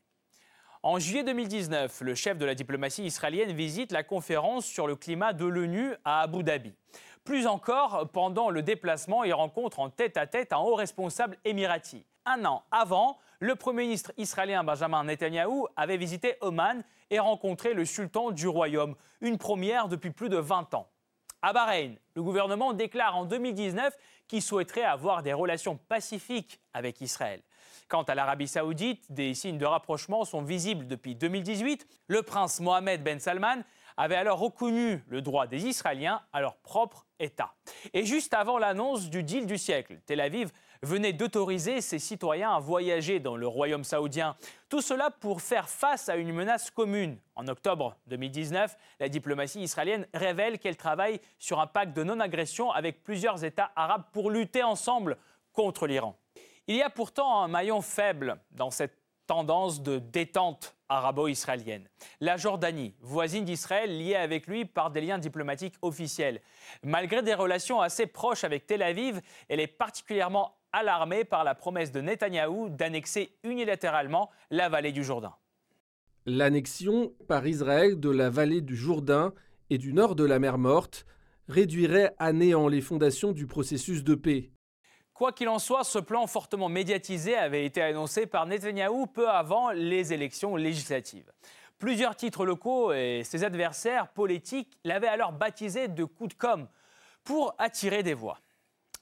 En 0.88 1.00
juillet 1.00 1.24
2019, 1.24 2.02
le 2.02 2.13
chef 2.13 2.38
de 2.38 2.45
la 2.45 2.54
diplomatie 2.54 3.04
israélienne 3.04 3.52
visite 3.54 3.91
la 3.91 4.04
conférence 4.04 4.67
sur 4.67 4.86
le 4.86 4.95
climat 4.95 5.34
de 5.34 5.43
l'ONU 5.43 5.95
à 6.06 6.21
Abu 6.21 6.43
Dhabi. 6.43 6.76
Plus 7.24 7.48
encore, 7.48 8.08
pendant 8.13 8.52
le 8.52 8.62
déplacement, 8.62 9.24
il 9.24 9.34
rencontre 9.34 9.80
en 9.80 9.89
tête-à-tête 9.89 10.54
un 10.54 10.60
haut 10.60 10.76
responsable 10.76 11.38
émirati. 11.43 12.06
Un 12.28 12.45
an 12.45 12.62
avant, 12.69 13.17
le 13.39 13.56
Premier 13.56 13.86
ministre 13.86 14.12
israélien 14.17 14.63
Benjamin 14.63 15.06
Netanyahou 15.06 15.67
avait 15.76 15.98
visité 15.98 16.36
Oman 16.41 16.84
et 17.10 17.17
rencontré 17.17 17.74
le 17.74 17.84
sultan 17.84 18.30
du 18.30 18.48
royaume, 18.48 18.93
une 19.21 19.39
première 19.39 19.88
depuis 19.88 20.12
plus 20.12 20.30
de 20.30 20.38
20 20.38 20.76
ans. 20.76 20.88
À 21.41 21.52
Bahreïn, 21.52 21.95
le 22.13 22.21
gouvernement 22.21 22.74
déclare 22.74 23.17
en 23.17 23.26
2019 23.26 23.98
qu'il 24.28 24.43
souhaiterait 24.43 24.84
avoir 24.84 25.24
des 25.24 25.34
relations 25.34 25.78
pacifiques 25.89 26.60
avec 26.76 27.02
Israël. 27.02 27.41
Quant 27.88 28.04
à 28.04 28.15
l'Arabie 28.15 28.47
saoudite, 28.47 29.12
des 29.12 29.34
signes 29.34 29.58
de 29.58 29.65
rapprochement 29.65 30.25
sont 30.25 30.41
visibles 30.41 30.88
depuis 30.88 31.15
2018. 31.15 31.88
Le 32.08 32.21
prince 32.21 32.60
Mohamed 32.60 33.04
Ben 33.04 33.19
Salman 33.19 33.63
avait 33.97 34.15
alors 34.15 34.39
reconnu 34.39 35.04
le 35.08 35.21
droit 35.21 35.47
des 35.47 35.67
Israéliens 35.67 36.21
à 36.34 36.41
leur 36.41 36.58
propre 36.58 37.06
État. 37.19 37.54
Et 37.93 38.06
juste 38.06 38.34
avant 38.34 38.58
l'annonce 38.58 39.10
du 39.10 39.23
deal 39.23 39.45
du 39.45 39.58
siècle, 39.58 39.99
Tel 40.06 40.19
Aviv 40.19 40.51
venait 40.82 41.13
d'autoriser 41.13 41.82
ses 41.82 41.99
citoyens 41.99 42.51
à 42.51 42.60
voyager 42.60 43.19
dans 43.19 43.38
le 43.38 43.47
royaume 43.47 43.84
saoudien. 43.84 44.36
Tout 44.69 44.82
cela 44.82 45.10
pour 45.10 45.41
faire 45.41 45.69
face 45.69 46.10
à 46.10 46.17
une 46.17 46.34
menace 46.34 46.69
commune. 46.69 47.17
En 47.36 47.47
octobre 47.47 47.97
2019, 48.08 48.75
la 48.99 49.10
diplomatie 49.10 49.62
israélienne 49.62 50.08
révèle 50.13 50.60
qu'elle 50.60 50.78
travaille 50.78 51.19
sur 51.39 51.60
un 51.60 51.67
pacte 51.67 51.95
de 51.95 52.04
non-agression 52.04 52.71
avec 52.71 53.04
plusieurs 53.04 53.43
États 53.43 53.71
arabes 53.75 54.04
pour 54.12 54.30
lutter 54.30 54.63
ensemble 54.63 55.17
contre 55.54 55.88
l'Iran. 55.88 56.17
Il 56.67 56.75
y 56.78 56.82
a 56.82 56.89
pourtant 56.89 57.43
un 57.43 57.47
maillon 57.47 57.82
faible 57.82 58.39
dans 58.49 58.71
cette 58.71 58.97
tendance 59.28 59.84
de 59.84 59.99
détente 59.99 60.75
arabo-israélienne. 60.89 61.88
La 62.21 62.38
Jordanie, 62.38 62.95
voisine 63.01 63.45
d'Israël, 63.45 63.95
liée 63.95 64.15
avec 64.15 64.47
lui 64.47 64.65
par 64.65 64.89
des 64.89 65.01
liens 65.01 65.19
diplomatiques 65.19 65.75
officiels. 65.84 66.41
Malgré 66.82 67.21
des 67.21 67.36
relations 67.36 67.82
assez 67.82 68.08
proches 68.08 68.43
avec 68.43 68.65
Tel 68.65 68.82
Aviv, 68.82 69.21
elle 69.47 69.60
est 69.60 69.67
particulièrement 69.67 70.56
alarmée 70.71 71.23
par 71.23 71.43
la 71.43 71.54
promesse 71.54 71.91
de 71.91 72.01
Netanyahou 72.01 72.69
d'annexer 72.69 73.38
unilatéralement 73.43 74.32
la 74.49 74.67
vallée 74.67 74.91
du 74.91 75.04
Jourdain. 75.04 75.36
L'annexion 76.25 77.13
par 77.28 77.45
Israël 77.45 77.99
de 77.99 78.10
la 78.10 78.32
vallée 78.32 78.62
du 78.62 78.75
Jourdain 78.75 79.34
et 79.69 79.78
du 79.78 79.93
nord 79.93 80.15
de 80.15 80.25
la 80.25 80.39
mer 80.39 80.58
Morte 80.58 81.06
réduirait 81.47 82.15
à 82.17 82.34
néant 82.34 82.67
les 82.67 82.82
fondations 82.82 83.34
du 83.34 83.45
processus 83.45 84.04
de 84.04 84.15
paix. 84.15 84.51
Quoi 85.15 85.32
qu'il 85.32 85.47
en 85.47 85.60
soit, 85.60 85.86
ce 85.86 85.97
plan 85.97 86.28
fortement 86.28 86.67
médiatisé 86.67 87.38
avait 87.38 87.65
été 87.65 87.82
annoncé 87.82 88.25
par 88.25 88.45
Netanyahou 88.45 89.08
peu 89.08 89.30
avant 89.30 89.71
les 89.71 90.12
élections 90.12 90.58
législatives. 90.58 91.32
Plusieurs 91.78 92.17
titres 92.17 92.45
locaux 92.45 92.91
et 92.91 93.21
ses 93.23 93.45
adversaires 93.45 94.10
politiques 94.10 94.78
l'avaient 94.84 95.08
alors 95.08 95.32
baptisé 95.32 95.88
de 95.88 96.04
coup 96.04 96.28
de 96.28 96.34
com' 96.34 96.67
pour 97.23 97.56
attirer 97.60 98.04
des 98.04 98.13
voix. 98.13 98.39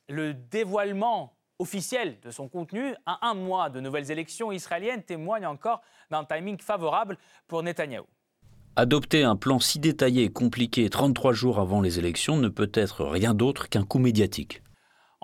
Le 0.07 0.35
dévoilement 0.35 1.33
officiel 1.57 2.19
de 2.21 2.29
son 2.29 2.47
contenu 2.47 2.93
à 3.07 3.27
un 3.27 3.33
mois 3.33 3.71
de 3.71 3.79
nouvelles 3.79 4.11
élections 4.11 4.51
israéliennes 4.51 5.01
témoigne 5.01 5.47
encore 5.47 5.81
d'un 6.11 6.25
timing 6.25 6.59
favorable 6.59 7.17
pour 7.47 7.63
Netanyahou. 7.63 8.05
Adopter 8.75 9.23
un 9.23 9.35
plan 9.35 9.57
si 9.57 9.79
détaillé 9.79 10.25
et 10.25 10.29
compliqué 10.31 10.91
33 10.91 11.33
jours 11.33 11.59
avant 11.59 11.81
les 11.81 11.97
élections 11.97 12.37
ne 12.37 12.49
peut 12.49 12.71
être 12.75 13.03
rien 13.03 13.33
d'autre 13.33 13.67
qu'un 13.67 13.83
coup 13.83 13.97
médiatique. 13.97 14.61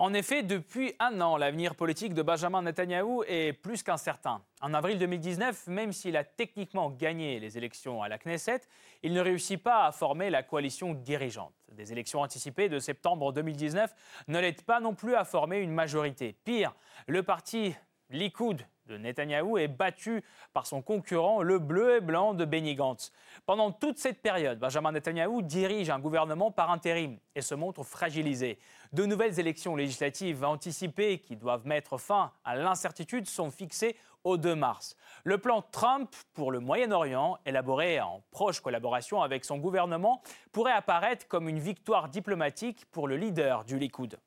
En 0.00 0.14
effet, 0.14 0.42
depuis 0.42 0.94
un 0.98 1.20
an, 1.20 1.36
l'avenir 1.36 1.74
politique 1.74 2.14
de 2.14 2.22
Benjamin 2.22 2.62
Netanyahou 2.62 3.22
est 3.24 3.52
plus 3.52 3.82
qu'incertain. 3.82 4.42
En 4.62 4.72
avril 4.72 4.98
2019, 4.98 5.66
même 5.66 5.92
s'il 5.92 6.16
a 6.16 6.24
techniquement 6.24 6.88
gagné 6.88 7.38
les 7.38 7.58
élections 7.58 8.02
à 8.02 8.08
la 8.08 8.16
Knesset, 8.16 8.62
il 9.02 9.12
ne 9.12 9.20
réussit 9.20 9.62
pas 9.62 9.84
à 9.84 9.92
former 9.92 10.30
la 10.30 10.42
coalition 10.42 10.94
dirigeante. 10.94 11.52
Des 11.72 11.92
élections 11.92 12.22
anticipées 12.22 12.70
de 12.70 12.78
septembre 12.78 13.30
2019 13.34 13.94
ne 14.28 14.38
l'aident 14.38 14.62
pas 14.62 14.80
non 14.80 14.94
plus 14.94 15.14
à 15.14 15.26
former 15.26 15.58
une 15.58 15.74
majorité. 15.74 16.34
Pire, 16.46 16.74
le 17.06 17.22
parti 17.22 17.74
Likoud 18.08 18.66
de 18.86 18.96
Netanyahou 18.96 19.56
est 19.58 19.68
battu 19.68 20.24
par 20.52 20.66
son 20.66 20.82
concurrent, 20.82 21.42
le 21.42 21.58
bleu 21.58 21.96
et 21.96 22.00
blanc 22.00 22.34
de 22.34 22.44
Benny 22.44 22.74
Gantz. 22.74 23.12
Pendant 23.46 23.70
toute 23.70 23.98
cette 23.98 24.20
période, 24.20 24.58
Benjamin 24.58 24.92
Netanyahou 24.92 25.42
dirige 25.42 25.90
un 25.90 26.00
gouvernement 26.00 26.50
par 26.50 26.70
intérim 26.70 27.18
et 27.34 27.40
se 27.40 27.54
montre 27.54 27.84
fragilisé. 27.84 28.58
De 28.92 29.06
nouvelles 29.06 29.38
élections 29.38 29.76
législatives 29.76 30.44
anticipées 30.44 31.20
qui 31.20 31.36
doivent 31.36 31.64
mettre 31.64 31.96
fin 31.96 32.32
à 32.44 32.56
l'incertitude 32.56 33.28
sont 33.28 33.52
fixées 33.52 33.96
au 34.24 34.36
2 34.36 34.56
mars. 34.56 34.96
Le 35.22 35.38
plan 35.38 35.62
Trump 35.62 36.12
pour 36.32 36.50
le 36.50 36.58
Moyen-Orient, 36.58 37.38
élaboré 37.46 38.00
en 38.00 38.24
proche 38.32 38.58
collaboration 38.58 39.22
avec 39.22 39.44
son 39.44 39.58
gouvernement, 39.58 40.22
pourrait 40.50 40.72
apparaître 40.72 41.28
comme 41.28 41.48
une 41.48 41.60
victoire 41.60 42.08
diplomatique 42.08 42.84
pour 42.90 43.06
le 43.06 43.16
leader 43.16 43.64
du 43.64 43.78
Likoud. 43.78 44.18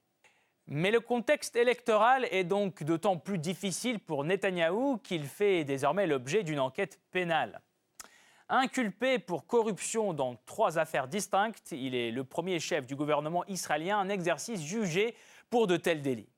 Mais 0.68 0.92
le 0.92 1.02
contexte 1.02 1.58
électoral 1.58 2.26
est 2.32 2.46
donc 2.46 2.84
d'autant 2.84 3.18
plus 3.18 3.40
difficile 3.40 4.00
pour 4.00 4.24
Netanyahou 4.24 4.98
qu'il 5.00 5.26
fait 5.26 5.66
désormais 5.66 6.08
l'objet 6.08 6.44
d'une 6.44 6.62
enquête 6.62 7.02
pénale. 7.12 7.62
Inculpé 8.50 9.20
pour 9.20 9.48
corruption 9.48 10.14
dans 10.14 10.36
trois 10.46 10.78
affaires 10.78 11.08
distinctes, 11.08 11.72
il 11.72 11.96
est 11.96 12.12
le 12.12 12.24
premier 12.24 12.60
chef 12.60 12.86
du 12.86 12.96
gouvernement 12.96 13.46
israélien 13.46 13.98
en 14.00 14.10
exercice 14.10 14.62
jugé 14.62 15.16
pour 15.50 15.68
de 15.68 15.78
tels 15.78 16.02
délits. 16.02 16.30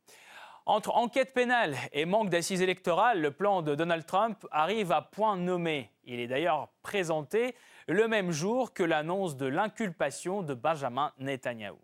Entre 0.68 0.96
enquête 0.96 1.34
pénale 1.34 1.76
et 1.94 2.06
manque 2.06 2.30
d'assises 2.30 2.62
électorales, 2.62 3.22
le 3.22 3.32
plan 3.32 3.62
de 3.62 3.76
Donald 3.76 4.06
Trump 4.06 4.48
arrive 4.52 4.92
à 4.92 5.02
point 5.02 5.38
nommé. 5.38 5.92
Il 6.06 6.20
est 6.20 6.28
d'ailleurs 6.28 6.70
présenté 6.82 7.56
le 7.88 8.08
même 8.08 8.32
jour 8.32 8.74
que 8.74 8.84
l'annonce 8.84 9.36
de 9.36 9.46
l'inculpation 9.46 10.42
de 10.42 10.54
Benjamin 10.54 11.12
Netanyahou. 11.20 11.78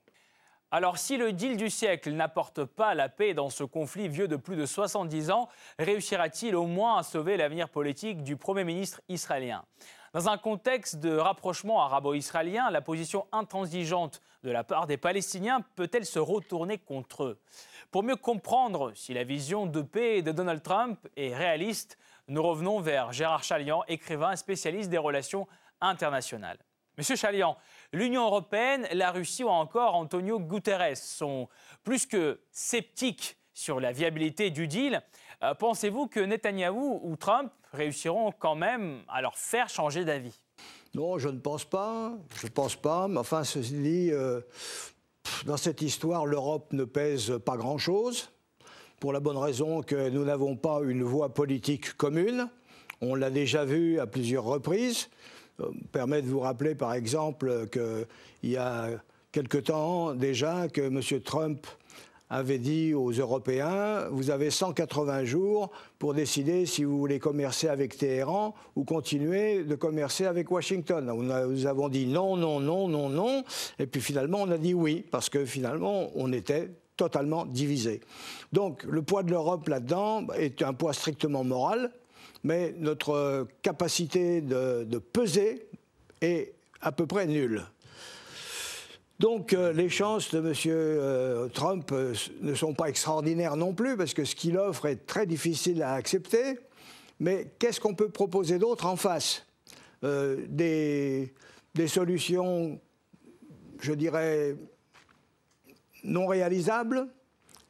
Alors 0.72 0.98
si 0.98 1.18
le 1.18 1.34
deal 1.34 1.58
du 1.58 1.70
siècle 1.70 2.12
n'apporte 2.12 2.64
pas 2.64 2.96
la 2.96 3.10
paix 3.10 3.34
dans 3.34 3.50
ce 3.50 3.64
conflit 3.64 4.08
vieux 4.08 4.28
de 4.28 4.38
plus 4.38 4.56
de 4.56 4.66
70 4.66 5.30
ans, 5.30 5.50
réussira-t-il 5.78 6.56
au 6.56 6.66
moins 6.66 6.98
à 6.98 7.04
sauver 7.04 7.38
l'avenir 7.38 7.70
politique 7.70 8.24
du 8.24 8.38
Premier 8.38 8.64
ministre 8.64 9.02
israélien? 9.10 9.66
Dans 10.14 10.28
un 10.28 10.38
contexte 10.38 10.98
de 10.98 11.16
rapprochement 11.16 11.82
arabo-israélien, 11.84 12.70
la 12.70 12.82
position 12.82 13.28
intransigeante 13.32 14.22
de 14.44 14.52
la 14.52 14.66
part 14.66 14.86
des 14.86 14.98
Palestiniens 14.98 15.62
peut-elle 15.78 16.06
se 16.06 16.20
retourner 16.20 16.78
contre 16.78 17.24
eux? 17.24 17.40
Pour 17.92 18.04
mieux 18.04 18.18
comprendre 18.18 18.92
si 18.94 19.14
la 19.14 19.24
vision 19.24 19.68
de 19.68 19.82
paix 19.82 20.22
de 20.22 20.34
Donald 20.34 20.62
Trump 20.62 21.00
est 21.16 21.34
réaliste, 21.34 21.98
nous 22.28 22.44
revenons 22.44 22.82
vers 22.82 23.14
Gérard 23.14 23.46
Chalian, 23.46 23.86
écrivain 23.88 24.36
spécialiste 24.36 24.90
des 24.90 24.98
relations 24.98 25.48
internationales. 25.80 26.58
Monsieur 26.98 27.16
Chalian, 27.16 27.56
l'Union 27.94 28.26
européenne, 28.26 28.90
la 28.92 29.12
Russie 29.12 29.46
ou 29.46 29.50
encore 29.50 29.96
Antonio 29.96 30.42
Guterres 30.42 30.98
sont 30.98 31.48
plus 31.86 32.06
que 32.06 32.42
sceptiques 32.52 33.38
sur 33.54 33.80
la 33.80 33.94
viabilité 33.94 34.50
du 34.50 34.68
deal. 34.68 35.02
Euh, 35.44 35.56
pensez-vous 35.56 36.08
que 36.08 36.20
Netanyahou 36.20 37.02
ou 37.04 37.16
Trump 37.16 37.52
réussiront 37.74 38.32
quand 38.38 38.56
même 38.56 39.02
à 39.08 39.22
leur 39.22 39.38
faire 39.38 39.70
changer 39.70 40.06
d'avis? 40.06 40.40
Non, 40.94 41.18
je 41.18 41.30
ne 41.30 41.40
pense 41.40 41.66
pas. 41.66 42.14
Je 42.36 42.46
ne 42.46 42.52
pense 42.52 42.76
pas. 42.76 43.08
Mais 43.08 43.18
enfin, 43.18 43.44
ceci 43.44 43.74
dit, 43.74 44.10
euh, 44.12 44.42
dans 45.46 45.58
cette 45.58 45.82
histoire, 45.82 46.26
l'Europe 46.26 46.74
ne 46.74 46.84
pèse 46.84 47.34
pas 47.44 47.58
grand-chose. 47.58 48.30
Pour 49.00 49.14
la 49.14 49.20
bonne 49.20 49.38
raison 49.38 49.82
que 49.82 50.10
nous 50.10 50.26
n'avons 50.26 50.56
pas 50.56 50.82
une 50.84 51.04
voie 51.04 51.34
politique 51.34 51.94
commune. 51.98 52.48
On 53.02 53.16
l'a 53.16 53.32
déjà 53.32 53.66
vu 53.66 54.00
à 54.00 54.06
plusieurs 54.06 54.44
reprises. 54.44 55.10
Euh, 55.60 55.72
permet 55.92 56.22
de 56.22 56.28
vous 56.28 56.40
rappeler 56.40 56.76
par 56.76 56.94
exemple 56.94 57.68
qu'il 57.70 58.52
y 58.52 58.58
a 58.58 58.90
quelque 59.32 59.58
temps 59.58 60.14
déjà 60.14 60.68
que 60.68 60.82
M. 60.82 61.22
Trump 61.22 61.66
avait 62.32 62.60
dit 62.60 62.94
aux 62.94 63.12
Européens, 63.12 64.08
vous 64.10 64.30
avez 64.30 64.52
180 64.52 65.26
jours 65.26 65.70
pour 66.00 66.14
décider 66.14 66.66
si 66.66 66.86
vous 66.86 66.98
voulez 66.98 67.20
commercer 67.20 67.68
avec 67.68 67.98
Téhéran 67.98 68.56
ou 68.78 68.86
continuer 68.86 69.66
de 69.66 69.76
commercer 69.76 70.26
avec 70.26 70.50
Washington. 70.50 71.12
Nous 71.14 71.66
avons 71.66 71.90
dit 71.90 72.08
non, 72.08 72.38
non, 72.38 72.62
non, 72.62 72.88
non, 72.88 73.10
non, 73.10 73.44
et 73.80 73.86
puis 73.86 74.00
finalement 74.00 74.40
on 74.44 74.50
a 74.50 74.58
dit 74.58 74.74
oui, 74.74 75.04
parce 75.12 75.30
que 75.30 75.44
finalement 75.44 76.10
on 76.16 76.32
était 76.32 76.72
totalement 76.96 77.46
divisé. 77.46 78.00
Donc 78.54 78.86
le 78.86 79.02
poids 79.02 79.24
de 79.24 79.32
l'Europe 79.32 79.68
là-dedans 79.68 80.26
est 80.38 80.62
un 80.62 80.74
poids 80.74 80.94
strictement 80.94 81.44
moral, 81.44 81.92
mais 82.46 82.74
notre 82.80 83.46
capacité 83.62 84.40
de, 84.40 84.86
de 84.86 84.98
peser 85.00 85.68
est 86.22 86.54
à 86.80 86.94
peu 86.94 87.06
près 87.08 87.28
nulle. 87.28 87.66
Donc 89.22 89.54
euh, 89.54 89.72
les 89.72 89.88
chances 89.88 90.34
de 90.34 90.40
M. 90.40 90.54
Euh, 90.66 91.48
Trump 91.50 91.92
euh, 91.92 92.16
ne 92.42 92.56
sont 92.56 92.74
pas 92.74 92.90
extraordinaires 92.90 93.56
non 93.56 93.72
plus, 93.72 93.96
parce 93.96 94.16
que 94.16 94.26
ce 94.26 94.34
qu'il 94.34 94.58
offre 94.58 94.88
est 94.88 95.06
très 95.06 95.28
difficile 95.28 95.84
à 95.84 95.94
accepter. 95.94 96.58
Mais 97.20 97.54
qu'est-ce 97.60 97.80
qu'on 97.80 97.94
peut 97.94 98.10
proposer 98.10 98.58
d'autre 98.58 98.88
en 98.88 98.96
face 98.96 99.46
des, 100.02 101.32
des, 101.76 101.88
solutions, 101.88 102.82
je 103.80 103.94
dirais, 103.94 104.56
non 106.04 106.26
réalisables? 106.26 107.08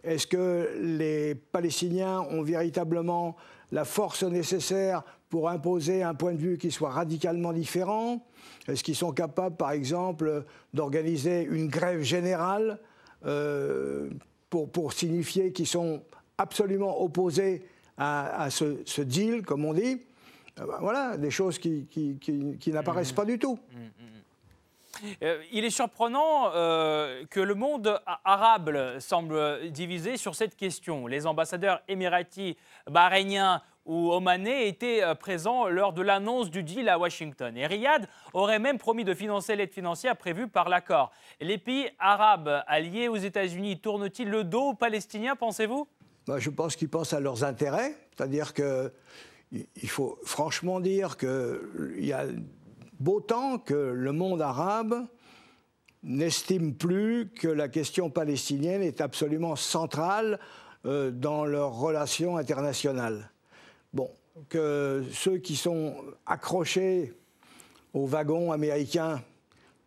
Est-ce 0.06 0.28
que 0.28 0.70
les 0.80 1.36
Palestiniens 1.36 2.22
ont 2.22 2.44
véritablement 2.44 3.36
la 3.74 3.84
force 3.84 4.24
nécessaire 4.24 5.04
pour 5.32 5.50
imposer 5.50 6.04
un 6.04 6.14
point 6.14 6.34
de 6.34 6.38
vue 6.38 6.58
qui 6.58 6.70
soit 6.72 6.92
radicalement 6.92 7.54
différent 7.54 8.24
Est-ce 8.68 8.84
qu'ils 8.84 8.98
sont 8.98 9.14
capables, 9.14 9.56
par 9.56 9.72
exemple, 9.72 10.44
d'organiser 10.74 11.48
une 11.50 11.70
grève 11.70 12.02
générale 12.02 12.78
euh, 13.26 14.10
pour, 14.50 14.70
pour, 14.70 14.92
signifier 14.92 15.54
qu'ils 15.54 15.68
sont 15.68 16.04
absolument 16.38 17.02
opposés 17.02 17.64
à, 17.98 18.50
ce, 18.50 19.02
deal, 19.02 19.44
comme 19.44 19.64
on 19.64 19.74
dit 19.74 20.02
euh, 20.60 20.66
ben 20.66 20.78
Voilà, 20.82 21.16
des 21.18 21.32
choses 21.32 21.60
qui, 21.60 21.88
qui, 21.90 22.18
qui, 22.20 22.72
n'apparaissent 22.72 23.14
mmh. 23.14 23.16
pas 23.16 23.26
du 23.26 23.40
tout. 23.40 23.58
Mmh, 23.72 23.78
mmh, 23.78 25.14
euh, 25.24 25.42
il 25.54 25.64
est 25.64 25.70
surprenant 25.70 26.52
que 26.52 27.40
le 27.40 27.56
monde 27.56 28.02
arabe 28.26 29.00
semble 29.00 29.72
divisé 29.72 30.18
sur 30.18 30.36
cette 30.36 30.58
question. 30.58 31.08
Les 31.08 31.26
ambassadeurs 31.26 31.82
émiratis, 31.88 32.56
bahreïniens 32.90 33.62
où 33.92 34.14
Omané 34.14 34.70
était 34.70 35.04
euh, 35.04 35.16
présent 35.16 35.68
lors 35.68 35.92
de 35.92 36.02
l'annonce 36.02 36.50
du 36.50 36.64
deal 36.64 36.88
à 36.88 36.98
Washington. 36.98 37.58
Et 37.58 37.68
Riyad 37.68 38.08
aurait 38.34 38.58
même 38.58 38.78
promis 38.78 39.04
de 39.04 39.14
financer 39.14 39.54
l'aide 39.58 39.74
financière 39.74 40.16
prévue 40.16 40.48
par 40.48 40.70
l'accord. 40.70 41.12
Les 41.42 41.58
pays 41.58 41.90
arabes 42.00 42.64
alliés 42.68 43.10
aux 43.10 43.18
États-Unis 43.18 43.82
tournent-ils 43.82 44.30
le 44.30 44.46
dos 44.46 44.70
aux 44.70 44.74
Palestiniens, 44.74 45.36
pensez-vous? 45.36 45.90
Bah, 46.26 46.40
Je 46.40 46.50
pense 46.50 46.78
qu'ils 46.78 46.88
pensent 46.88 47.12
à 47.12 47.20
leurs 47.20 47.44
intérêts. 47.44 47.98
C'est-à-dire 48.16 48.54
qu'il 48.54 49.90
faut 49.90 50.18
franchement 50.24 50.80
dire 50.80 51.18
qu'il 51.18 51.60
y 52.00 52.14
a 52.14 52.28
beau 52.98 53.20
temps 53.20 53.58
que 53.58 53.74
le 53.74 54.12
monde 54.14 54.42
arabe 54.42 55.06
n'estime 56.02 56.76
plus 56.76 57.30
que 57.30 57.50
la 57.50 57.68
question 57.68 58.10
palestinienne 58.10 58.84
est 58.84 59.02
absolument 59.02 59.58
centrale 59.58 60.40
euh, 60.86 61.12
dans 61.12 61.44
leurs 61.44 61.74
relations 61.74 62.38
internationales. 62.38 63.30
Bon, 63.94 64.10
que 64.48 65.04
ceux 65.12 65.38
qui 65.38 65.56
sont 65.56 65.96
accrochés 66.26 67.14
aux 67.94 68.06
wagons 68.06 68.52
américains, 68.52 69.22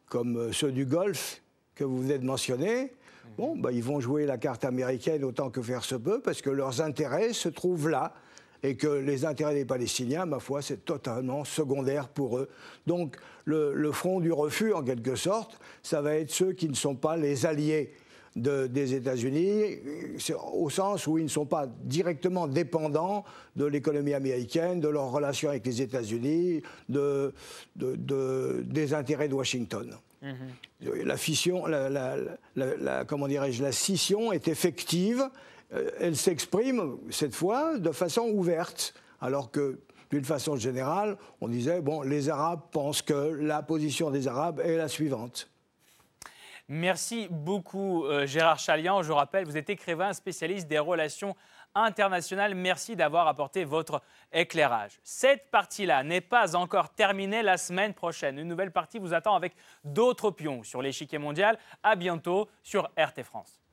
comme 0.09 0.53
ceux 0.53 0.73
du 0.73 0.85
Golfe 0.85 1.41
que 1.75 1.85
vous 1.85 2.03
venez 2.03 2.19
de 2.19 2.25
mentionner, 2.27 2.93
bon, 3.39 3.57
bah, 3.57 3.73
ils 3.73 3.83
vont 3.83 4.01
jouer 4.01 4.27
la 4.27 4.37
carte 4.37 4.65
américaine 4.65 5.25
autant 5.25 5.49
que 5.49 5.63
faire 5.63 5.85
se 5.85 5.95
peut, 5.95 6.21
parce 6.21 6.43
que 6.43 6.51
leurs 6.51 6.83
intérêts 6.83 7.33
se 7.33 7.49
trouvent 7.49 7.89
là, 7.89 8.15
et 8.63 8.77
que 8.77 8.87
les 8.87 9.25
intérêts 9.27 9.55
des 9.55 9.65
Palestiniens, 9.65 10.25
ma 10.25 10.39
foi, 10.39 10.63
c'est 10.63 10.85
totalement 10.85 11.45
secondaire 11.45 12.09
pour 12.09 12.39
eux. 12.39 12.49
Donc 12.87 13.17
le 13.45 13.93
front 13.93 14.21
du 14.21 14.33
refus, 14.33 14.73
en 14.73 14.83
quelque 14.83 15.17
sorte, 15.17 15.59
ça 15.83 16.01
va 16.01 16.15
être 16.15 16.31
ceux 16.31 16.53
qui 16.53 16.69
ne 16.69 16.75
sont 16.75 16.95
pas 16.95 17.17
les 17.17 17.45
alliés 17.45 17.93
des 18.37 18.95
États-Unis, 18.95 19.79
au 20.53 20.69
sens 20.69 21.07
où 21.07 21.19
ils 21.19 21.25
ne 21.25 21.29
sont 21.29 21.47
pas 21.47 21.67
directement 21.67 22.49
dépendants 22.49 23.25
de 23.55 23.65
l'économie 23.65 24.15
américaine, 24.15 24.81
de 24.81 24.89
leurs 24.89 25.11
relations 25.11 25.51
avec 25.51 25.65
les 25.65 25.83
États-Unis, 25.83 26.63
de, 26.89 27.33
des 27.77 28.95
intérêts 28.95 29.29
de 29.29 29.35
Washington. 29.35 29.97
Mm-hmm. 30.23 31.03
La 31.05 31.17
fission, 31.17 31.67
la, 31.67 33.05
comment 33.07 33.29
dirais-je, 33.29 33.63
la 33.63 33.73
scission 33.73 34.33
est 34.33 34.49
effective. 34.49 35.23
Euh, 35.73 35.91
elle 36.01 36.17
s'exprime 36.17 36.97
cette 37.11 37.35
fois 37.35 37.79
de 37.79 37.91
façon 37.91 38.23
ouverte, 38.23 38.95
alors 39.21 39.51
que 39.51 39.79
d'une 40.11 40.25
façon 40.25 40.57
générale, 40.57 41.17
on 41.41 41.49
disait 41.49 41.81
bon, 41.81 42.03
les 42.03 42.29
Arabes 42.29 42.63
pensent 42.73 43.03
que 43.03 43.13
la 43.13 43.63
position 43.63 44.11
des 44.11 44.29
Arabes 44.29 44.61
est 44.61 44.77
la 44.77 44.89
suivante. 44.89 45.49
Merci 46.69 47.29
beaucoup 47.31 48.07
euh, 48.07 48.27
Gérard 48.27 48.59
Chalian. 48.59 49.03
Je 49.03 49.13
rappelle, 49.13 49.45
vous 49.45 49.57
êtes 49.57 49.69
écrivain 49.69 50.13
spécialiste 50.15 50.67
des 50.67 50.79
relations 50.79 51.37
internationales. 51.75 52.55
Merci 52.55 52.97
d'avoir 52.97 53.29
apporté 53.29 53.65
votre 53.65 54.01
éclairage. 54.33 54.99
Cette 55.03 55.51
partie-là 55.51 56.03
n'est 56.05 56.21
pas 56.23 56.57
encore 56.57 56.91
terminée 56.91 57.43
la 57.43 57.59
semaine 57.59 57.93
prochaine. 57.93 58.39
Une 58.39 58.49
nouvelle 58.49 58.71
partie 58.73 58.99
vous 58.99 59.13
attend 59.13 59.35
avec 59.35 59.55
d'autres 59.85 60.31
pions 60.31 60.63
sur 60.63 60.81
l'échiquier 60.81 61.19
mondial. 61.19 61.59
À 61.83 61.97
bientôt 61.97 62.49
sur 62.63 62.91
RT 62.97 63.25
France. 63.25 63.64